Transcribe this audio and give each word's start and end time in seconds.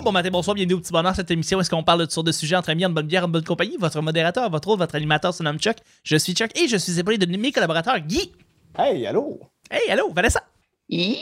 Bonjour, 0.00 0.12
bon 0.12 0.18
matin, 0.18 0.30
bonsoir, 0.30 0.54
bienvenue 0.54 0.76
au 0.76 0.80
petit 0.80 0.92
bonheur. 0.92 1.14
Cette 1.14 1.30
émission, 1.30 1.60
est-ce 1.60 1.68
qu'on 1.68 1.82
parle 1.82 2.06
de 2.06 2.10
sortes 2.10 2.26
de 2.26 2.32
sujets 2.32 2.56
entre 2.56 2.70
amis, 2.70 2.86
en 2.86 2.88
bonne 2.88 3.06
bière, 3.06 3.26
en 3.26 3.28
bonne 3.28 3.44
compagnie? 3.44 3.76
Votre 3.78 4.00
modérateur, 4.00 4.48
votre 4.48 4.68
autre, 4.68 4.78
votre 4.78 4.94
animateur 4.94 5.34
se 5.34 5.42
nomme 5.42 5.58
Chuck. 5.58 5.76
Je 6.04 6.16
suis 6.16 6.32
Chuck 6.32 6.58
et 6.58 6.68
je 6.68 6.78
suis 6.78 6.98
épaulé 6.98 7.18
de 7.18 7.26
mes 7.26 7.52
collaborateurs 7.52 8.00
Guy. 8.00 8.32
Hey, 8.78 9.06
allô? 9.06 9.38
Hey, 9.70 9.90
allô, 9.90 10.10
Vanessa. 10.10 10.42
Yo! 10.88 11.18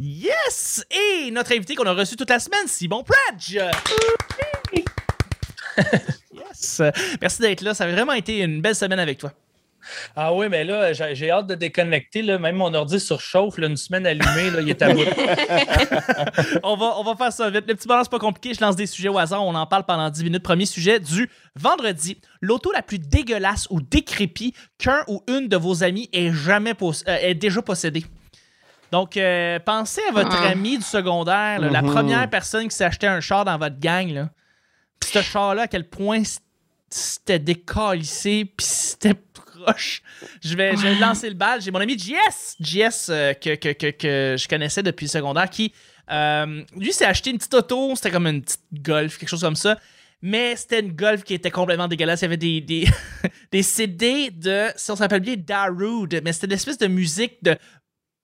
Yes! 0.00 0.84
Et 0.90 1.30
notre 1.30 1.52
invité 1.52 1.76
qu'on 1.76 1.86
a 1.86 1.92
reçu 1.92 2.16
toute 2.16 2.28
la 2.28 2.40
semaine, 2.40 2.66
Simon 2.66 3.04
Pradge. 3.04 3.60
yes! 6.32 6.82
Merci 7.20 7.40
d'être 7.40 7.60
là. 7.60 7.72
Ça 7.72 7.84
a 7.84 7.92
vraiment 7.92 8.14
été 8.14 8.40
une 8.40 8.60
belle 8.60 8.74
semaine 8.74 8.98
avec 8.98 9.18
toi. 9.18 9.32
Ah 10.16 10.32
oui, 10.34 10.48
mais 10.48 10.64
là, 10.64 10.92
j'ai 10.92 11.14
j'ai 11.14 11.30
hâte 11.30 11.46
de 11.46 11.54
déconnecter. 11.54 12.22
Là. 12.22 12.38
Même 12.38 12.56
mon 12.56 12.72
ordi 12.74 13.00
surchauffe, 13.00 13.58
là, 13.58 13.66
une 13.66 13.76
semaine 13.76 14.06
allumée, 14.06 14.50
là, 14.50 14.60
il 14.60 14.70
est 14.70 14.82
à 14.82 14.92
bout. 14.92 15.00
on, 16.62 16.76
va, 16.76 16.94
on 16.98 17.02
va 17.04 17.14
faire 17.16 17.32
ça 17.32 17.50
vite. 17.50 17.64
Le 17.68 17.74
petit 17.74 17.88
c'est 17.88 18.10
pas 18.10 18.18
compliqué. 18.18 18.54
Je 18.54 18.60
lance 18.60 18.76
des 18.76 18.86
sujets 18.86 19.08
au 19.08 19.18
hasard. 19.18 19.44
On 19.44 19.54
en 19.54 19.66
parle 19.66 19.84
pendant 19.84 20.08
10 20.10 20.24
minutes. 20.24 20.42
Premier 20.42 20.66
sujet 20.66 21.00
du 21.00 21.28
vendredi. 21.56 22.18
L'auto 22.40 22.72
la 22.72 22.82
plus 22.82 22.98
dégueulasse 22.98 23.66
ou 23.70 23.80
décrépie 23.80 24.54
qu'un 24.78 25.04
ou 25.08 25.22
une 25.28 25.48
de 25.48 25.56
vos 25.56 25.82
amis 25.84 26.08
ait, 26.12 26.32
jamais 26.32 26.74
pos- 26.74 27.04
euh, 27.08 27.16
ait 27.20 27.34
déjà 27.34 27.62
possédé. 27.62 28.04
Donc, 28.90 29.16
euh, 29.16 29.58
pensez 29.58 30.02
à 30.10 30.12
votre 30.12 30.36
Ah. 30.42 30.50
ami 30.50 30.76
du 30.78 30.84
secondaire, 30.84 31.60
là, 31.60 31.70
la 31.70 31.82
Mhm. 31.82 31.90
première 31.92 32.28
personne 32.28 32.68
qui 32.68 32.76
s'est 32.76 32.84
acheté 32.84 33.06
un 33.06 33.20
char 33.20 33.44
dans 33.44 33.56
votre 33.58 33.78
gang. 33.80 34.08
Là. 34.12 34.28
Puis 35.00 35.10
ce 35.12 35.22
char-là, 35.22 35.62
à 35.62 35.66
quel 35.66 35.88
point 35.88 36.22
c'était 36.90 37.38
décalissé, 37.38 38.44
puis 38.44 38.66
c'était 38.66 39.14
Je 40.42 40.56
vais, 40.56 40.76
je 40.76 40.82
vais 40.82 40.94
lancer 40.96 41.28
le 41.28 41.34
bal. 41.34 41.60
J'ai 41.60 41.70
mon 41.70 41.80
ami 41.80 41.98
JS, 41.98 42.56
JS 42.60 43.08
euh, 43.10 43.32
que, 43.34 43.54
que, 43.54 43.72
que, 43.72 43.90
que 43.90 44.36
je 44.38 44.48
connaissais 44.48 44.82
depuis 44.82 45.06
le 45.06 45.10
secondaire, 45.10 45.48
qui, 45.50 45.72
euh, 46.10 46.62
lui, 46.76 46.92
s'est 46.92 47.04
acheté 47.06 47.30
une 47.30 47.38
petite 47.38 47.54
auto, 47.54 47.94
c'était 47.96 48.10
comme 48.10 48.26
une 48.26 48.42
petite 48.42 48.60
Golf, 48.72 49.18
quelque 49.18 49.28
chose 49.28 49.40
comme 49.42 49.56
ça. 49.56 49.78
Mais 50.20 50.54
c'était 50.56 50.80
une 50.80 50.92
Golf 50.92 51.24
qui 51.24 51.34
était 51.34 51.50
complètement 51.50 51.88
dégueulasse. 51.88 52.20
Il 52.20 52.24
y 52.24 52.26
avait 52.26 52.36
des, 52.36 52.60
des, 52.60 52.86
des 53.52 53.62
CD 53.62 54.30
de, 54.30 54.68
si 54.76 54.90
on 54.90 54.96
s'appelle 54.96 55.20
bien, 55.20 55.34
Darude, 55.36 56.20
mais 56.24 56.32
c'était 56.32 56.46
une 56.46 56.52
espèce 56.52 56.78
de 56.78 56.86
musique 56.86 57.42
de 57.42 57.56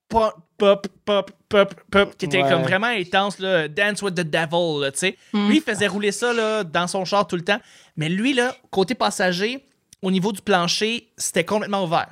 pop, 0.08 0.34
pop, 0.56 0.86
pop, 1.04 1.30
pop, 1.48 1.74
pop, 1.90 2.16
qui 2.16 2.26
était 2.26 2.42
Ouais. 2.42 2.48
comme 2.48 2.62
vraiment 2.62 2.86
intense, 2.86 3.38
là, 3.40 3.68
Dance 3.68 4.00
with 4.02 4.14
the 4.14 4.20
Devil, 4.22 4.90
tu 4.92 4.98
sais. 4.98 5.18
Mm. 5.32 5.48
Lui, 5.48 5.56
il 5.56 5.62
faisait 5.62 5.86
rouler 5.88 6.12
ça 6.12 6.32
là, 6.32 6.62
dans 6.64 6.86
son 6.86 7.04
char 7.04 7.26
tout 7.26 7.36
le 7.36 7.42
temps. 7.44 7.60
Mais 7.96 8.08
lui, 8.08 8.32
là, 8.32 8.56
côté 8.70 8.94
passager, 8.94 9.64
au 10.02 10.10
niveau 10.10 10.32
du 10.32 10.40
plancher, 10.42 11.08
c'était 11.16 11.44
complètement 11.44 11.84
ouvert. 11.84 12.08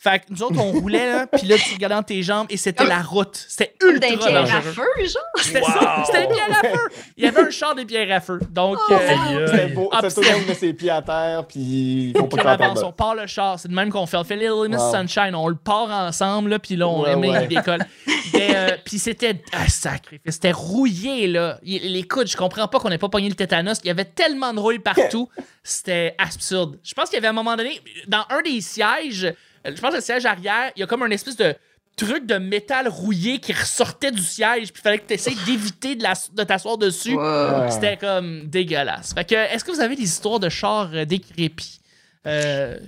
Fait 0.00 0.20
que 0.20 0.26
nous 0.30 0.44
autres, 0.44 0.60
on 0.60 0.70
roulait, 0.70 1.10
là, 1.12 1.26
puis 1.26 1.44
là, 1.48 1.56
tu 1.56 1.74
regardais 1.74 1.96
dans 1.96 2.02
tes 2.04 2.22
jambes 2.22 2.46
et 2.50 2.56
c'était 2.56 2.84
la 2.86 3.02
route. 3.02 3.34
C'était 3.48 3.74
ultra 3.84 4.16
pierre 4.16 4.28
à 4.28 4.42
dangereux. 4.42 4.60
feu, 4.72 4.84
genre? 5.06 5.22
C'était 5.42 5.60
ça, 5.60 6.02
c'était 6.06 6.26
des 6.28 6.34
pierres 6.34 6.50
à 6.62 6.68
feu. 6.68 6.78
Il 7.16 7.24
y 7.24 7.26
avait 7.26 7.40
un 7.40 7.50
char 7.50 7.74
des 7.74 7.84
pierres 7.84 8.12
à 8.16 8.20
feu. 8.20 8.38
Donc, 8.48 8.78
Oh, 8.88 8.92
euh, 8.92 9.46
C'était 9.48 9.66
beau. 9.74 9.88
Ah, 9.92 9.98
C'était 10.02 10.14
tout 10.14 10.20
le 10.20 10.36
monde 10.38 10.46
met 10.46 10.54
ses 10.54 10.72
pieds 10.72 10.90
à 10.90 11.02
terre, 11.02 11.44
puis 11.48 12.12
faut 12.16 12.26
pas 12.28 12.42
on 12.44 12.46
avance, 12.46 12.84
part 12.96 13.16
le 13.16 13.26
char. 13.26 13.58
C'est 13.58 13.66
de 13.66 13.74
même 13.74 13.90
qu'on 13.90 14.06
fait. 14.06 14.18
On 14.18 14.22
fait 14.22 14.36
Little 14.36 14.68
Miss 14.68 14.78
Wow. 14.78 14.92
Sunshine. 14.92 15.34
On 15.34 15.48
le 15.48 15.56
part 15.56 15.90
ensemble, 15.90 16.50
là, 16.50 16.58
puis 16.60 16.76
là, 16.76 16.86
on 16.86 17.02
Ouais, 17.02 17.16
met 17.16 17.30
ouais. 17.30 17.48
il 17.50 17.56
décolle. 17.56 17.84
Mais, 18.32 18.56
euh, 18.56 18.76
puis 18.84 18.98
c'était. 18.98 19.42
Ah, 19.52 19.68
sacrifice. 19.68 20.20
C'était 20.34 20.52
rouillé, 20.52 21.26
là. 21.26 21.58
Il- 21.62 21.96
Écoute, 21.96 22.28
je 22.30 22.36
comprends 22.36 22.68
pas 22.68 22.78
qu'on 22.80 22.90
ait 22.90 22.98
pas 22.98 23.08
pogné 23.08 23.28
le 23.28 23.34
tétanos. 23.34 23.78
Il 23.84 23.88
y 23.88 23.90
avait 23.90 24.04
tellement 24.04 24.52
de 24.54 24.58
rouille 24.60 24.78
partout. 24.78 25.28
C'était 25.62 26.14
absurde. 26.18 26.78
Je 26.82 26.94
pense 26.94 27.08
qu'il 27.08 27.16
y 27.16 27.18
avait 27.18 27.28
un 27.28 27.32
moment 27.32 27.56
donné, 27.56 27.80
dans 28.06 28.24
un 28.30 28.40
des 28.42 28.60
sièges, 28.60 29.24
euh, 29.24 29.32
je 29.74 29.80
pense 29.80 29.90
que 29.90 29.96
le 29.96 30.02
siège 30.02 30.24
arrière, 30.26 30.72
il 30.76 30.80
y 30.80 30.82
a 30.82 30.86
comme 30.86 31.02
un 31.02 31.10
espèce 31.10 31.36
de 31.36 31.54
truc 31.96 32.26
de 32.26 32.36
métal 32.36 32.86
rouillé 32.86 33.40
qui 33.40 33.52
ressortait 33.52 34.12
du 34.12 34.22
siège, 34.22 34.72
puis 34.72 34.80
il 34.80 34.82
fallait 34.82 34.98
que 34.98 35.08
tu 35.08 35.14
essaies 35.14 35.34
d'éviter 35.46 35.96
de, 35.96 36.04
la- 36.04 36.14
de 36.32 36.42
t'asseoir 36.44 36.78
dessus. 36.78 37.14
Wow. 37.14 37.68
C'était 37.70 37.96
comme 37.96 38.44
dégueulasse. 38.46 39.12
Fait 39.14 39.24
que, 39.24 39.34
est-ce 39.34 39.64
que 39.64 39.72
vous 39.72 39.80
avez 39.80 39.96
des 39.96 40.04
histoires 40.04 40.38
de 40.38 40.48
chars 40.48 40.90
euh, 40.94 41.04
décrépits? 41.04 41.80
Euh, 42.26 42.78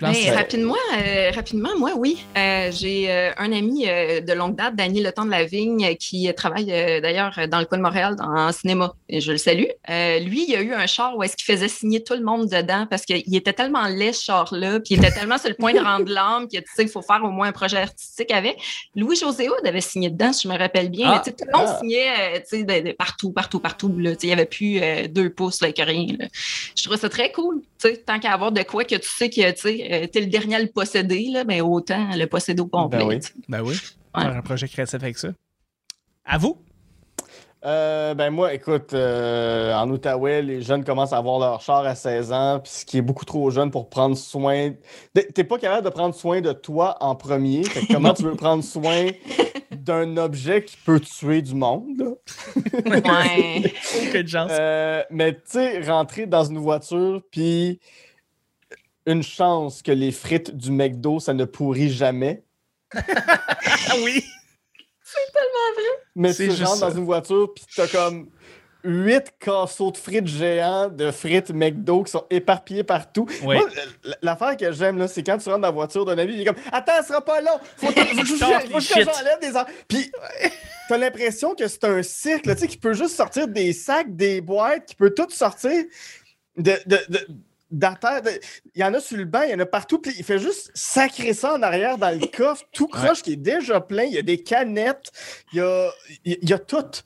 je 0.00 0.06
Mais 0.06 0.30
rapidement, 0.30 0.74
euh, 0.98 1.30
rapidement, 1.34 1.70
moi, 1.78 1.92
oui. 1.96 2.24
Euh, 2.36 2.70
J'ai 2.72 3.10
euh, 3.10 3.30
un 3.38 3.52
ami 3.52 3.84
de 3.86 4.32
longue 4.32 4.56
date, 4.56 4.76
Dany 4.76 5.02
Le 5.02 5.12
Temps 5.12 5.24
de 5.24 5.30
la 5.30 5.44
Vigne, 5.44 5.96
qui 5.96 6.32
travaille 6.34 6.66
d'ailleurs 6.66 7.38
dans 7.48 7.58
le 7.58 7.64
coin 7.64 7.78
de 7.78 7.82
Montréal 7.82 8.16
dans- 8.16 8.24
en 8.48 8.52
cinéma. 8.52 8.94
Et 9.08 9.20
je 9.20 9.32
le 9.32 9.38
salue. 9.38 9.64
Lui, 9.88 10.44
il 10.48 10.54
a 10.56 10.60
eu 10.62 10.72
un 10.74 10.86
char 10.86 11.16
où 11.16 11.22
est-ce 11.22 11.36
qu'il 11.36 11.46
faisait 11.52 11.68
signer 11.68 12.02
tout 12.04 12.14
le 12.14 12.22
monde 12.22 12.48
dedans 12.48 12.86
parce 12.88 13.04
qu'il 13.04 13.34
était 13.34 13.52
tellement 13.52 13.86
laid, 13.88 14.12
ce 14.12 14.24
char-là, 14.24 14.80
puis 14.80 14.94
il 14.94 14.98
était 14.98 15.10
tellement 15.12 15.38
sur 15.38 15.48
le 15.48 15.54
point 15.54 15.72
de 15.72 15.80
rendre 15.80 16.10
l'âme 16.10 16.48
qu'il 16.48 16.62
tu 16.62 16.88
faut 16.88 17.02
faire 17.02 17.20
au 17.24 17.30
moins 17.30 17.48
un 17.48 17.52
projet 17.52 17.78
artistique 17.78 18.30
avec. 18.30 18.56
Louis-José 18.94 19.48
Hood 19.48 19.66
avait 19.66 19.80
signé 19.80 20.10
dedans, 20.10 20.32
si 20.32 20.46
je 20.46 20.52
me 20.52 20.58
rappelle 20.58 20.90
bien. 20.90 21.10
Ah. 21.10 21.22
Mais, 21.26 21.32
tout 21.32 21.44
le 21.50 21.58
monde 21.58 21.66
Ah. 21.68 21.78
signait 21.80 22.44
de, 22.82 22.88
de 22.88 22.92
partout, 22.92 23.32
partout, 23.32 23.60
partout. 23.60 23.92
Là. 23.98 24.12
Il 24.22 24.26
n'y 24.26 24.32
avait 24.32 24.44
plus 24.46 24.80
deux 25.08 25.30
pouces 25.30 25.60
là, 25.60 25.66
avec 25.66 25.78
rien. 25.78 26.06
là. 26.18 26.26
Je 26.76 26.84
trouve 26.84 26.96
ça 26.96 27.08
très 27.08 27.32
cool. 27.32 27.60
Tu 27.78 27.88
sais, 27.88 27.96
Tant 27.98 28.18
qu'à 28.18 28.32
avoir 28.32 28.52
de 28.52 28.62
quoi 28.62 28.84
que 28.84 28.96
tu 28.96 29.08
sais 29.08 29.30
que 29.30 29.50
tu 29.52 29.68
euh, 29.68 30.06
t'es 30.06 30.20
le 30.20 30.26
dernier 30.26 30.56
à 30.56 30.60
le 30.60 30.68
posséder, 30.68 31.28
là, 31.32 31.44
mais 31.44 31.60
autant 31.60 32.08
le 32.14 32.26
posséder 32.26 32.60
au 32.60 32.66
complet. 32.66 32.98
Ben 32.98 33.06
oui. 33.06 33.18
Ben 33.48 33.60
oui. 33.62 33.78
Ouais. 34.14 34.22
Faire 34.22 34.36
un 34.36 34.42
projet 34.42 34.68
créatif 34.68 35.02
avec 35.02 35.18
ça. 35.18 35.28
À 36.24 36.38
vous? 36.38 36.58
Euh, 37.64 38.14
ben 38.14 38.30
moi, 38.30 38.54
écoute, 38.54 38.94
euh, 38.94 39.74
en 39.74 39.90
Outaouais, 39.90 40.42
les 40.42 40.62
jeunes 40.62 40.84
commencent 40.84 41.12
à 41.12 41.18
avoir 41.18 41.40
leur 41.40 41.60
char 41.60 41.84
à 41.84 41.96
16 41.96 42.32
ans, 42.32 42.60
puis 42.62 42.70
ce 42.72 42.84
qui 42.84 42.98
est 42.98 43.02
beaucoup 43.02 43.24
trop 43.24 43.50
jeune 43.50 43.72
pour 43.72 43.88
prendre 43.88 44.16
soin. 44.16 44.70
T'es 45.12 45.26
t'es 45.26 45.42
pas 45.42 45.58
capable 45.58 45.84
de 45.84 45.90
prendre 45.90 46.14
soin 46.14 46.40
de 46.40 46.52
toi 46.52 46.96
en 47.00 47.16
premier. 47.16 47.64
Fait 47.64 47.86
que 47.86 47.92
comment 47.92 48.14
tu 48.14 48.22
veux 48.22 48.36
prendre 48.36 48.62
soin 48.62 49.08
d'un 49.88 50.16
objet 50.18 50.64
qui 50.64 50.76
peut 50.76 51.00
tuer 51.00 51.40
du 51.42 51.54
monde? 51.54 51.98
là? 51.98 52.10
Ouais. 52.84 53.72
Aucune 54.06 54.28
chance. 54.28 54.50
Euh, 54.54 55.02
mais 55.10 55.34
tu 55.34 55.40
sais, 55.46 55.80
rentrer 55.80 56.26
dans 56.26 56.44
une 56.44 56.58
voiture, 56.58 57.22
puis 57.30 57.80
une 59.06 59.22
chance 59.22 59.80
que 59.82 59.90
les 59.92 60.12
frites 60.12 60.54
du 60.54 60.70
McDo, 60.70 61.20
ça 61.20 61.32
ne 61.32 61.44
pourrit 61.46 61.90
jamais. 61.90 62.44
Ah 62.94 63.00
oui! 64.04 64.22
Mais 66.14 66.32
C'est 66.32 66.44
tu 66.48 66.50
juste 66.50 66.64
rentres 66.64 66.80
ça. 66.80 66.90
dans 66.90 66.96
une 66.98 67.04
voiture, 67.04 67.52
puis 67.54 67.64
t'as 67.74 67.86
comme 67.88 68.28
huit 68.84 69.32
casseaux 69.40 69.90
de 69.90 69.96
frites 69.96 70.26
géants 70.26 70.88
de 70.88 71.10
frites 71.10 71.50
McDo 71.50 72.04
qui 72.04 72.12
sont 72.12 72.24
éparpillés 72.30 72.84
partout. 72.84 73.26
Oui. 73.42 73.56
Moi, 73.56 73.68
l- 74.04 74.16
l'affaire 74.22 74.56
que 74.56 74.70
j'aime, 74.72 74.98
là, 74.98 75.08
c'est 75.08 75.22
quand 75.22 75.36
tu 75.38 75.48
rentres 75.48 75.60
dans 75.62 75.68
la 75.68 75.72
voiture 75.72 76.04
d'un 76.04 76.16
ami, 76.18 76.34
il 76.34 76.40
est 76.42 76.44
comme 76.44 76.56
Attends, 76.72 76.92
ce 77.02 77.08
sera 77.08 77.24
pas 77.24 77.40
long! 77.40 77.58
Faut 77.76 77.88
que, 77.88 78.00
faut 78.00 78.22
que 78.22 78.26
faut 78.70 78.78
que 78.78 78.84
j'enlève 79.04 79.40
des. 79.40 79.52
Puis 79.88 80.10
t'as 80.88 80.96
l'impression 80.96 81.54
que 81.54 81.66
c'est 81.66 81.84
un 81.84 82.02
cirque, 82.02 82.44
tu 82.44 82.56
sais, 82.56 82.68
qui 82.68 82.76
peut 82.76 82.94
juste 82.94 83.16
sortir 83.16 83.48
des 83.48 83.72
sacs, 83.72 84.14
des 84.14 84.40
boîtes, 84.40 84.86
qui 84.86 84.94
peut 84.94 85.10
tout 85.10 85.28
sortir 85.30 85.84
de. 86.56 86.72
de, 86.86 86.98
de 87.08 87.26
d'à 87.70 87.94
terre. 88.00 88.22
De- 88.22 88.30
Il 88.74 88.80
y 88.80 88.84
en 88.84 88.94
a 88.94 89.00
sur 89.00 89.16
le 89.18 89.24
banc, 89.26 89.42
il 89.42 89.50
y 89.50 89.54
en 89.54 89.58
a 89.60 89.66
partout. 89.66 89.98
Puis 89.98 90.14
il 90.16 90.24
fait 90.24 90.38
juste 90.38 90.70
sacrer 90.74 91.34
ça 91.34 91.52
en 91.54 91.62
arrière 91.62 91.98
dans 91.98 92.18
le 92.18 92.26
coffre, 92.26 92.64
tout 92.72 92.86
croche 92.88 93.22
qui 93.22 93.32
est 93.34 93.36
déjà 93.36 93.80
plein. 93.80 94.04
Il 94.04 94.14
y 94.14 94.18
a 94.18 94.22
des 94.22 94.42
canettes, 94.42 95.10
il 95.52 95.58
y 95.58 95.60
a, 95.60 95.90
il 96.24 96.48
y 96.48 96.52
a 96.54 96.58
tout. 96.58 97.02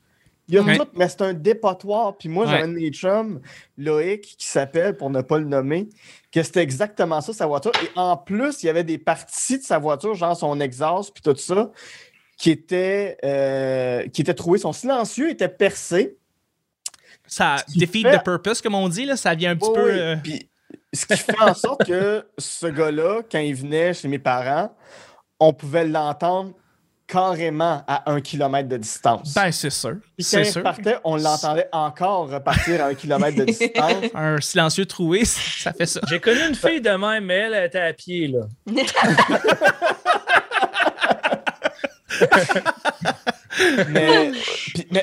Il 0.49 0.57
y 0.57 0.59
a 0.59 0.63
Ouais. 0.63 0.77
tout, 0.77 0.87
mais 0.95 1.09
c'est 1.09 1.23
un 1.23 1.33
dépotoir. 1.35 2.17
Puis 2.19 2.29
moi, 2.29 2.47
j'ai 2.47 2.55
Ouais. 2.55 2.63
un 2.63 2.69
de 2.69 2.75
mes 2.75 2.91
chums, 2.91 3.41
Loïc, 3.79 4.23
qui 4.37 4.47
s'appelle, 4.47 4.97
pour 4.97 5.09
ne 5.09 5.23
pas 5.23 5.39
le 5.39 5.45
nommer, 5.45 5.89
que 6.33 6.43
c'était 6.43 6.63
exactement 6.63 7.21
ça, 7.21 7.33
sa 7.33 7.47
voiture. 7.47 7.73
Et 7.83 7.89
en 7.97 8.17
plus, 8.17 8.63
il 8.63 8.67
y 8.67 8.69
avait 8.69 8.85
des 8.85 8.99
parties 8.99 9.59
de 9.59 9.63
sa 9.63 9.79
voiture, 9.79 10.15
genre 10.15 10.37
son 10.37 10.59
exhaust, 10.61 11.13
puis 11.15 11.23
tout 11.23 11.37
ça, 11.39 11.71
qui 12.37 12.51
étaient, 12.51 13.17
euh, 13.25 14.07
qui 14.09 14.21
étaient 14.23 14.35
trouées. 14.35 14.59
Son 14.59 14.73
silencieux 14.73 15.31
était 15.31 15.49
percé. 15.49 16.19
Ça 17.27 17.57
defeat 17.77 18.07
fait- 18.07 18.19
the 18.19 18.25
purpose, 18.25 18.61
comme 18.61 18.75
on 18.75 18.89
dit. 18.89 19.05
Là. 19.05 19.17
Ça 19.17 19.35
vient 19.35 19.53
un 19.53 19.57
petit 19.57 19.73
peu. 19.73 19.85
oui. 19.93 19.99
euh, 19.99 20.17
Puis, 20.23 20.49
ce 20.93 21.07
qui 21.07 21.17
fait 21.17 21.41
en 21.41 21.55
sorte 21.55 21.87
que 21.87 22.27
ce 22.37 22.67
gars-là, 22.67 23.23
quand 23.31 23.39
il 23.39 23.55
venait 23.55 23.95
chez 23.95 24.09
mes 24.09 24.19
parents, 24.19 24.75
on 25.41 25.53
pouvait 25.53 25.87
l'entendre 25.87 26.53
carrément 27.13 27.85
à 27.87 28.11
un 28.11 28.21
kilomètre 28.23 28.69
de 28.71 28.79
distance. 28.79 29.35
Ben, 29.35 29.53
c'est 29.53 29.69
sûr. 29.71 29.97
Puis 30.17 30.25
quand 30.25 30.25
C'est 30.25 30.41
il 30.43 30.47
sûr. 30.47 30.61
repartait, 30.61 30.97
on 31.05 31.17
l'entendait 31.17 31.69
encore 31.73 32.31
repartir 32.31 32.83
à 32.83 32.87
un 32.89 32.95
kilomètre 32.95 33.37
de 33.37 33.45
distance. 33.45 34.05
Un 34.15 34.41
silencieux 34.41 34.87
troué, 34.87 35.25
ça 35.27 35.73
fait 35.75 35.85
ça. 35.87 36.01
J'ai 36.09 36.21
connu 36.21 36.41
une 36.49 36.55
fille 36.55 36.81
de 36.81 36.91
même, 36.91 37.27
mais 37.27 37.35
elle, 37.35 37.55
elle 37.55 37.67
était 37.67 37.81
à 37.81 37.93
pied, 37.93 38.29
là. 38.29 38.47
mais, 43.89 44.33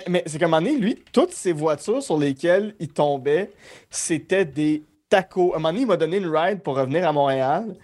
mais 0.08 0.24
c'est 0.26 0.40
comme 0.40 0.54
un 0.54 0.60
moment 0.60 0.72
donné, 0.72 0.80
lui, 0.80 1.04
toutes 1.12 1.34
ces 1.34 1.52
voitures 1.52 2.02
sur 2.02 2.18
lesquelles 2.18 2.74
il 2.80 2.90
tombait, 2.90 3.52
c'était 3.90 4.46
des 4.46 4.84
tacos. 5.10 5.54
À 5.54 5.58
un 5.58 5.60
moment 5.60 5.70
donné, 5.70 5.82
il 5.82 5.88
m'a 5.88 5.98
donné 5.98 6.18
une 6.18 6.36
ride 6.36 6.62
pour 6.62 6.76
revenir 6.76 7.08
à 7.08 7.12
Montréal. 7.14 7.76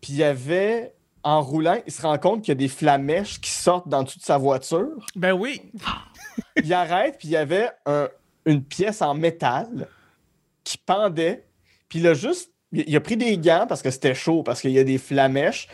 Puis 0.00 0.14
il 0.14 0.18
y 0.18 0.24
avait, 0.24 0.94
en 1.24 1.40
roulant, 1.42 1.80
il 1.86 1.92
se 1.92 2.02
rend 2.02 2.18
compte 2.18 2.42
qu'il 2.42 2.48
y 2.50 2.52
a 2.52 2.56
des 2.56 2.68
flamèches 2.68 3.40
qui 3.40 3.50
sortent 3.50 3.88
dans 3.88 4.04
toute 4.04 4.24
sa 4.24 4.38
voiture. 4.38 4.88
Ben 5.14 5.32
oui. 5.32 5.62
il 6.56 6.72
arrête, 6.72 7.18
puis 7.18 7.28
il 7.28 7.32
y 7.32 7.36
avait 7.36 7.70
un- 7.86 8.08
une 8.46 8.64
pièce 8.64 9.02
en 9.02 9.14
métal 9.14 9.88
qui 10.64 10.78
pendait. 10.78 11.46
Puis 11.88 12.00
il 12.00 12.06
a 12.08 12.14
juste. 12.14 12.50
Il 12.72 12.96
a 12.96 13.00
pris 13.00 13.16
des 13.18 13.36
gants 13.36 13.66
parce 13.68 13.82
que 13.82 13.90
c'était 13.90 14.14
chaud, 14.14 14.42
parce 14.42 14.60
qu'il 14.62 14.70
y 14.70 14.78
a 14.78 14.84
des 14.84 14.96
flamèches. 14.98 15.68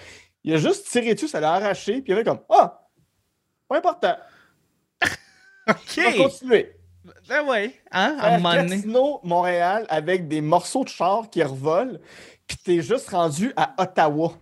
Il 0.44 0.52
a 0.52 0.56
juste 0.56 0.88
tiré 0.88 1.14
dessus, 1.14 1.28
ça 1.28 1.38
l'a 1.40 1.52
arraché, 1.52 1.94
puis 2.02 2.04
il 2.08 2.12
avait 2.12 2.24
comme 2.24 2.40
Ah, 2.50 2.86
pas 3.68 3.78
important, 3.78 4.16
OK. 5.68 5.76
on 5.98 6.02
va 6.02 6.12
continuer. 6.16 6.74
Ben 7.28 7.46
ouais, 7.46 7.74
hein, 7.92 8.16
à 8.20 8.34
un. 8.34 8.40
Gatineau, 8.66 9.20
Montréal, 9.22 9.86
avec 9.88 10.28
des 10.28 10.40
morceaux 10.40 10.84
de 10.84 10.88
char 10.88 11.30
qui 11.30 11.42
revolent, 11.42 12.00
puis 12.46 12.56
t'es 12.58 12.82
juste 12.82 13.08
rendu 13.10 13.52
à 13.56 13.74
Ottawa. 13.78 14.32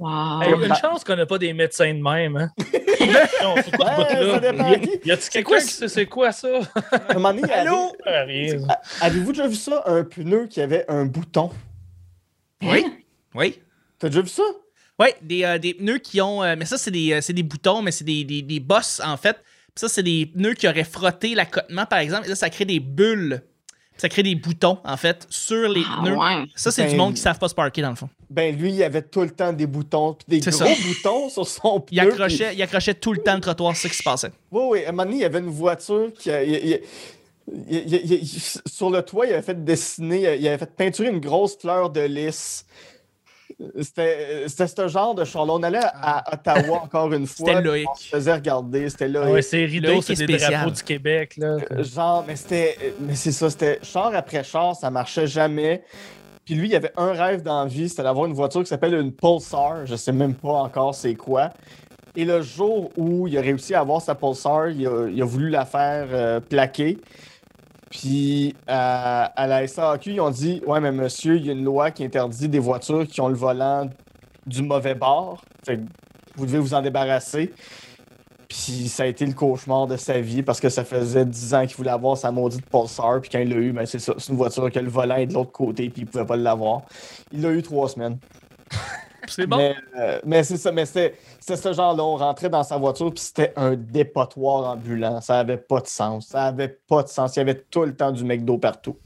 Wow. 0.00 0.40
Hey, 0.42 0.54
une 0.66 0.74
chance 0.76 1.04
qu'on 1.04 1.14
n'a 1.14 1.26
pas 1.26 1.36
des 1.38 1.52
médecins 1.52 1.92
de 1.92 2.00
même. 2.02 2.36
Hein? 2.36 2.50
non, 3.42 3.54
c'est 3.62 3.76
quoi 3.76 3.94
Ouais, 5.56 5.62
qui 5.62 5.88
c'est 5.88 6.06
quoi 6.06 6.32
ça? 6.32 6.48
Un 7.10 7.14
moment 7.14 7.34
donné, 7.34 7.52
Allô? 7.52 7.92
Avez-vous 9.00 9.32
déjà 9.32 9.46
vu 9.46 9.56
ça, 9.56 9.82
un 9.86 10.02
pneu 10.04 10.46
qui 10.46 10.60
avait 10.62 10.84
un 10.88 11.04
bouton? 11.04 11.50
Oui. 12.62 12.84
Oui. 13.34 13.60
T'as 13.98 14.08
déjà 14.08 14.22
vu 14.22 14.28
ça? 14.28 14.42
Oui, 14.98 15.08
des, 15.22 15.44
euh, 15.44 15.58
des 15.58 15.74
pneus 15.74 15.98
qui 15.98 16.20
ont. 16.20 16.42
euh, 16.42 16.54
mais 16.58 16.64
ça, 16.64 16.76
c'est 16.78 16.90
des, 16.90 17.12
euh, 17.12 17.20
c'est 17.20 17.32
des 17.32 17.42
boutons, 17.42 17.80
mais 17.82 17.90
c'est 17.90 18.04
des, 18.04 18.24
des, 18.24 18.42
des 18.42 18.60
bosses, 18.60 19.00
en 19.04 19.16
fait. 19.16 19.34
Puis 19.74 19.80
ça, 19.82 19.88
c'est 19.88 20.02
des 20.02 20.26
pneus 20.26 20.54
qui 20.54 20.66
auraient 20.68 20.84
frotté 20.84 21.34
l'accotement, 21.34 21.86
par 21.86 21.98
exemple. 22.00 22.24
Et 22.26 22.30
là, 22.30 22.36
ça 22.36 22.50
crée 22.50 22.64
des 22.64 22.80
bulles. 22.80 23.42
Ça 23.96 24.08
crée 24.08 24.22
des 24.22 24.34
boutons, 24.34 24.78
en 24.84 24.96
fait, 24.96 25.26
sur 25.30 25.68
les 25.68 25.82
Ah, 25.86 26.00
pneus. 26.02 26.16
ouais. 26.16 26.44
Ça, 26.54 26.70
c'est 26.70 26.84
du 26.84 26.90
Ben, 26.92 26.96
monde 26.96 27.14
qui 27.14 27.20
ne 27.20 27.24
savent 27.24 27.38
pas 27.38 27.48
se 27.48 27.54
parker, 27.54 27.82
dans 27.82 27.90
le 27.90 27.96
fond. 27.96 28.08
Ben, 28.30 28.56
lui, 28.56 28.70
il 28.72 28.82
avait 28.84 29.02
tout 29.02 29.22
le 29.22 29.30
temps 29.30 29.52
des 29.52 29.66
boutons, 29.66 30.14
puis 30.14 30.38
des 30.38 30.50
gros 30.50 30.56
ça. 30.56 30.64
boutons 30.86 31.28
sur 31.28 31.46
son 31.46 31.80
pneu. 31.80 31.88
Il 31.96 32.00
accrochait, 32.00 32.54
il 32.54 32.62
accrochait 32.62 32.94
tout 32.94 33.12
le 33.12 33.18
temps 33.18 33.34
le 33.34 33.40
trottoir, 33.40 33.74
c'est 33.74 33.88
ça 33.88 33.88
qui 33.88 33.96
se 33.98 34.02
passait. 34.04 34.30
Oui, 34.52 34.62
oui. 34.68 34.84
À 34.84 34.88
un 34.90 34.92
moment 34.92 35.04
donné, 35.04 35.16
il 35.16 35.22
y 35.22 35.24
avait 35.24 35.40
une 35.40 35.50
voiture 35.50 36.12
qui. 36.16 36.30
a- 36.30 36.42
il- 36.44 36.54
il- 36.64 36.80
il- 37.68 37.94
il- 37.94 38.12
il- 38.22 38.60
sur 38.70 38.88
le 38.90 39.02
toit, 39.02 39.26
il 39.26 39.32
avait 39.32 39.42
fait 39.42 39.64
dessiner, 39.64 40.36
il 40.38 40.46
avait 40.46 40.58
fait 40.58 40.70
peinturer 40.76 41.08
une 41.08 41.18
grosse 41.18 41.56
fleur 41.58 41.90
de 41.90 42.02
lys. 42.02 42.64
C'était 43.80 44.44
c'était 44.48 44.68
ce 44.68 44.88
genre 44.88 45.14
de 45.14 45.24
char-là. 45.24 45.52
On 45.54 45.62
allait 45.62 45.80
à 45.82 46.24
Ottawa 46.32 46.82
encore 46.84 47.12
une 47.12 47.26
fois. 47.26 47.46
C'était 47.48 47.60
puis 47.60 47.64
Loïc. 47.68 47.88
On 47.90 47.94
se 47.96 48.08
faisait 48.08 48.32
regarder. 48.32 48.88
C'était 48.88 49.08
là. 49.08 49.22
Ah 49.26 49.30
ouais, 49.32 49.42
c'est 49.42 49.64
rideau, 49.64 49.88
Loïc 49.88 50.04
c'est 50.04 50.12
est 50.20 50.26
des 50.26 50.36
drapeaux 50.38 50.70
du 50.70 50.82
Québec. 50.82 51.34
Là. 51.36 51.56
Genre, 51.82 52.24
mais 52.26 52.36
c'était. 52.36 52.94
Mais 53.00 53.16
c'est 53.16 53.32
ça, 53.32 53.50
c'était 53.50 53.80
char 53.82 54.14
après 54.14 54.44
char, 54.44 54.74
ça 54.76 54.88
marchait 54.90 55.26
jamais. 55.26 55.82
Puis 56.50 56.58
lui, 56.58 56.68
il 56.68 56.74
avait 56.74 56.90
un 56.96 57.12
rêve 57.12 57.42
dans 57.42 57.62
la 57.62 57.68
vie, 57.68 57.88
c'était 57.88 58.02
d'avoir 58.02 58.26
une 58.26 58.32
voiture 58.32 58.62
qui 58.62 58.66
s'appelle 58.66 58.94
une 58.94 59.12
Pulsar. 59.12 59.86
Je 59.86 59.94
sais 59.94 60.10
même 60.10 60.34
pas 60.34 60.54
encore 60.54 60.96
c'est 60.96 61.14
quoi. 61.14 61.50
Et 62.16 62.24
le 62.24 62.42
jour 62.42 62.90
où 62.96 63.28
il 63.28 63.38
a 63.38 63.40
réussi 63.40 63.72
à 63.72 63.78
avoir 63.82 64.02
sa 64.02 64.16
Pulsar, 64.16 64.70
il 64.70 64.84
a, 64.84 65.24
voulu 65.24 65.48
la 65.48 65.64
faire 65.64 66.08
euh, 66.10 66.40
plaquer. 66.40 66.98
Puis 67.88 68.56
à, 68.66 69.26
à 69.26 69.46
la 69.46 69.64
SAQ, 69.64 70.14
ils 70.14 70.20
ont 70.20 70.30
dit 70.30 70.60
Ouais, 70.66 70.80
mais 70.80 70.90
monsieur, 70.90 71.36
il 71.36 71.46
y 71.46 71.50
a 71.50 71.52
une 71.52 71.62
loi 71.62 71.92
qui 71.92 72.02
interdit 72.02 72.48
des 72.48 72.58
voitures 72.58 73.06
qui 73.06 73.20
ont 73.20 73.28
le 73.28 73.36
volant 73.36 73.88
du 74.44 74.62
mauvais 74.62 74.96
bord. 74.96 75.44
Vous 76.34 76.46
devez 76.46 76.58
vous 76.58 76.74
en 76.74 76.82
débarrasser. 76.82 77.52
Puis 78.50 78.88
ça 78.88 79.04
a 79.04 79.06
été 79.06 79.24
le 79.24 79.32
cauchemar 79.32 79.86
de 79.86 79.96
sa 79.96 80.20
vie 80.20 80.42
parce 80.42 80.58
que 80.58 80.68
ça 80.68 80.84
faisait 80.84 81.24
10 81.24 81.54
ans 81.54 81.66
qu'il 81.66 81.76
voulait 81.76 81.90
avoir 81.90 82.16
sa 82.16 82.32
maudite 82.32 82.68
Pulsar. 82.68 83.20
Puis 83.20 83.30
quand 83.30 83.38
il 83.38 83.48
l'a 83.48 83.56
eu, 83.56 83.72
ben 83.72 83.86
c'est 83.86 84.00
ça. 84.00 84.12
C'est 84.18 84.32
une 84.32 84.38
voiture 84.38 84.68
que 84.72 84.80
le 84.80 84.90
volant 84.90 85.14
est 85.14 85.26
de 85.26 85.34
l'autre 85.34 85.52
côté. 85.52 85.88
Puis 85.88 86.02
il 86.02 86.06
pouvait 86.06 86.26
pas 86.26 86.34
l'avoir. 86.34 86.82
Il 87.30 87.42
l'a 87.42 87.52
eu 87.52 87.62
trois 87.62 87.88
semaines. 87.88 88.18
C'est 89.28 89.46
bon. 89.46 89.56
Mais, 89.56 89.76
euh, 89.96 90.18
mais 90.24 90.42
c'est 90.42 90.56
ça. 90.56 90.72
Mais 90.72 90.84
c'était 90.84 91.14
ce 91.40 91.72
genre-là. 91.72 92.02
On 92.02 92.16
rentrait 92.16 92.48
dans 92.48 92.64
sa 92.64 92.76
voiture. 92.76 93.14
Puis 93.14 93.22
c'était 93.22 93.52
un 93.54 93.76
dépotoir 93.76 94.72
ambulant. 94.72 95.20
Ça 95.20 95.38
avait 95.38 95.56
pas 95.56 95.80
de 95.80 95.86
sens. 95.86 96.26
Ça 96.26 96.46
avait 96.46 96.76
pas 96.88 97.04
de 97.04 97.08
sens. 97.08 97.36
Il 97.36 97.38
y 97.38 97.42
avait 97.42 97.62
tout 97.70 97.84
le 97.84 97.94
temps 97.94 98.10
du 98.10 98.24
McDo 98.24 98.58
partout. 98.58 98.96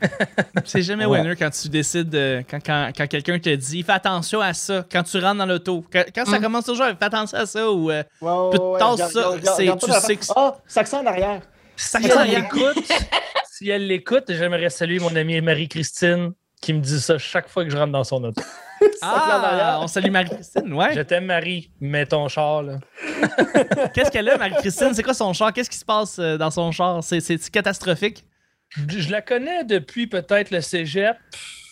C'est 0.64 0.82
jamais 0.82 1.06
Ouais. 1.06 1.20
winner 1.20 1.34
quand 1.36 1.50
tu 1.50 1.68
décides, 1.68 2.08
de- 2.10 2.42
quand, 2.48 2.58
quand, 2.64 2.90
quand 2.96 3.06
quelqu'un 3.08 3.38
te 3.38 3.54
dit 3.54 3.82
fais 3.82 3.92
attention 3.92 4.40
à 4.40 4.52
ça 4.54 4.84
quand 4.90 5.02
tu 5.02 5.18
rentres 5.18 5.38
dans 5.38 5.46
l'auto. 5.46 5.84
Quand, 5.92 6.04
quand 6.14 6.24
ça 6.24 6.38
Mm. 6.38 6.42
commence 6.42 6.64
toujours, 6.64 6.86
fais 6.86 7.04
attention 7.04 7.38
à 7.38 7.46
ça 7.46 7.70
ou 7.70 7.90
euh, 7.90 8.02
ouais, 8.20 8.78
ça, 8.78 9.08
c'est- 9.56 9.76
tu 9.76 9.92
sais 9.92 10.16
que 10.16 10.24
c'est- 10.24 10.32
Ah, 10.36 10.54
ça 10.66 10.82
en 11.00 11.06
arrière. 11.06 11.40
ça 11.76 11.98
Si 12.00 12.06
elle 12.10 12.28
l'écoute, 12.30 12.84
si 13.50 13.68
elle 13.70 13.86
l'écoute, 13.86 14.24
j'aimerais 14.28 14.70
saluer 14.70 14.98
mon 15.00 15.14
amie 15.16 15.40
Marie-Christine 15.40 16.32
qui 16.60 16.72
me 16.74 16.80
dit 16.80 17.00
ça 17.00 17.18
chaque 17.18 17.48
fois 17.48 17.64
que 17.64 17.70
je 17.70 17.76
rentre 17.76 17.92
dans 17.92 18.04
son 18.04 18.22
auto. 18.24 18.42
Ça 19.00 19.06
en 19.06 19.10
Ah, 19.10 19.40
arrière. 19.48 19.78
on 19.82 19.86
salue 19.88 20.10
Marie-Christine, 20.10 20.72
ouais. 20.72 20.94
Je 20.94 21.00
t'aime, 21.00 21.24
Marie, 21.26 21.70
mets 21.80 22.06
ton 22.06 22.26
char. 22.28 22.62
Là. 22.62 22.78
Qu'est-ce 23.94 24.10
qu'elle 24.10 24.28
a, 24.28 24.36
Marie-Christine? 24.36 24.90
C'est 24.94 25.02
quoi 25.02 25.14
son 25.14 25.32
char? 25.32 25.52
Qu'est-ce 25.52 25.70
qui 25.70 25.76
se 25.76 25.84
passe 25.84 26.18
euh, 26.20 26.36
dans 26.36 26.50
son 26.50 26.70
char? 26.72 27.02
C'est- 27.02 27.20
C'est 27.20 27.50
catastrophique? 27.50 28.24
Je 28.70 29.10
la 29.10 29.22
connais 29.22 29.64
depuis 29.64 30.06
peut-être 30.06 30.50
le 30.50 30.60
cégep. 30.60 31.16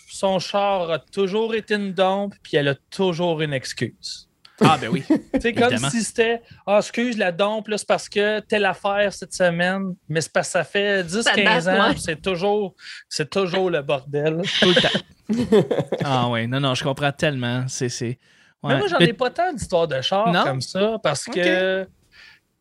Son 0.09 0.39
char 0.39 0.89
a 0.89 0.99
toujours 0.99 1.53
été 1.53 1.75
une 1.75 1.93
dompe, 1.93 2.33
puis 2.41 2.57
elle 2.57 2.69
a 2.69 2.75
toujours 2.89 3.41
une 3.41 3.53
excuse. 3.53 4.27
Ah, 4.61 4.75
ben 4.81 4.89
oui. 4.89 5.03
C'est 5.39 5.53
comme 5.53 5.77
si 5.77 6.01
c'était 6.01 6.41
Ah, 6.65 6.79
excuse 6.79 7.15
la 7.17 7.31
dompe, 7.31 7.67
c'est 7.75 7.85
parce 7.85 8.09
que 8.09 8.39
telle 8.39 8.65
affaire 8.65 9.13
cette 9.13 9.33
semaine, 9.33 9.93
mais 10.09 10.19
c'est 10.21 10.31
parce 10.33 10.47
que 10.47 10.51
ça 10.53 10.63
fait 10.63 11.03
10-15 11.03 11.21
Ça 11.21 11.35
date, 11.35 11.67
ans, 11.67 11.89
ouais. 11.89 11.95
c'est 11.99 12.19
toujours, 12.19 12.73
c'est 13.07 13.29
toujours 13.29 13.69
le 13.69 13.83
bordel. 13.83 14.41
Tout 14.59 14.69
le 14.69 14.81
temps. 14.81 15.67
Ah, 16.03 16.27
ouais. 16.29 16.47
Non, 16.47 16.59
non, 16.59 16.73
je 16.73 16.83
comprends 16.83 17.11
tellement. 17.11 17.65
C'est. 17.67 17.89
c'est- 17.89 18.17
Mais 18.63 18.69
ouais. 18.73 18.77
moi, 18.79 18.87
j'en 18.87 18.97
ai 18.97 19.13
pas 19.13 19.29
tant 19.29 19.53
d'histoires 19.53 19.87
de 19.87 20.01
char 20.01 20.31
Non? 20.33 20.43
comme 20.43 20.61
ça 20.61 20.97
parce 21.03 21.25
que 21.25 21.87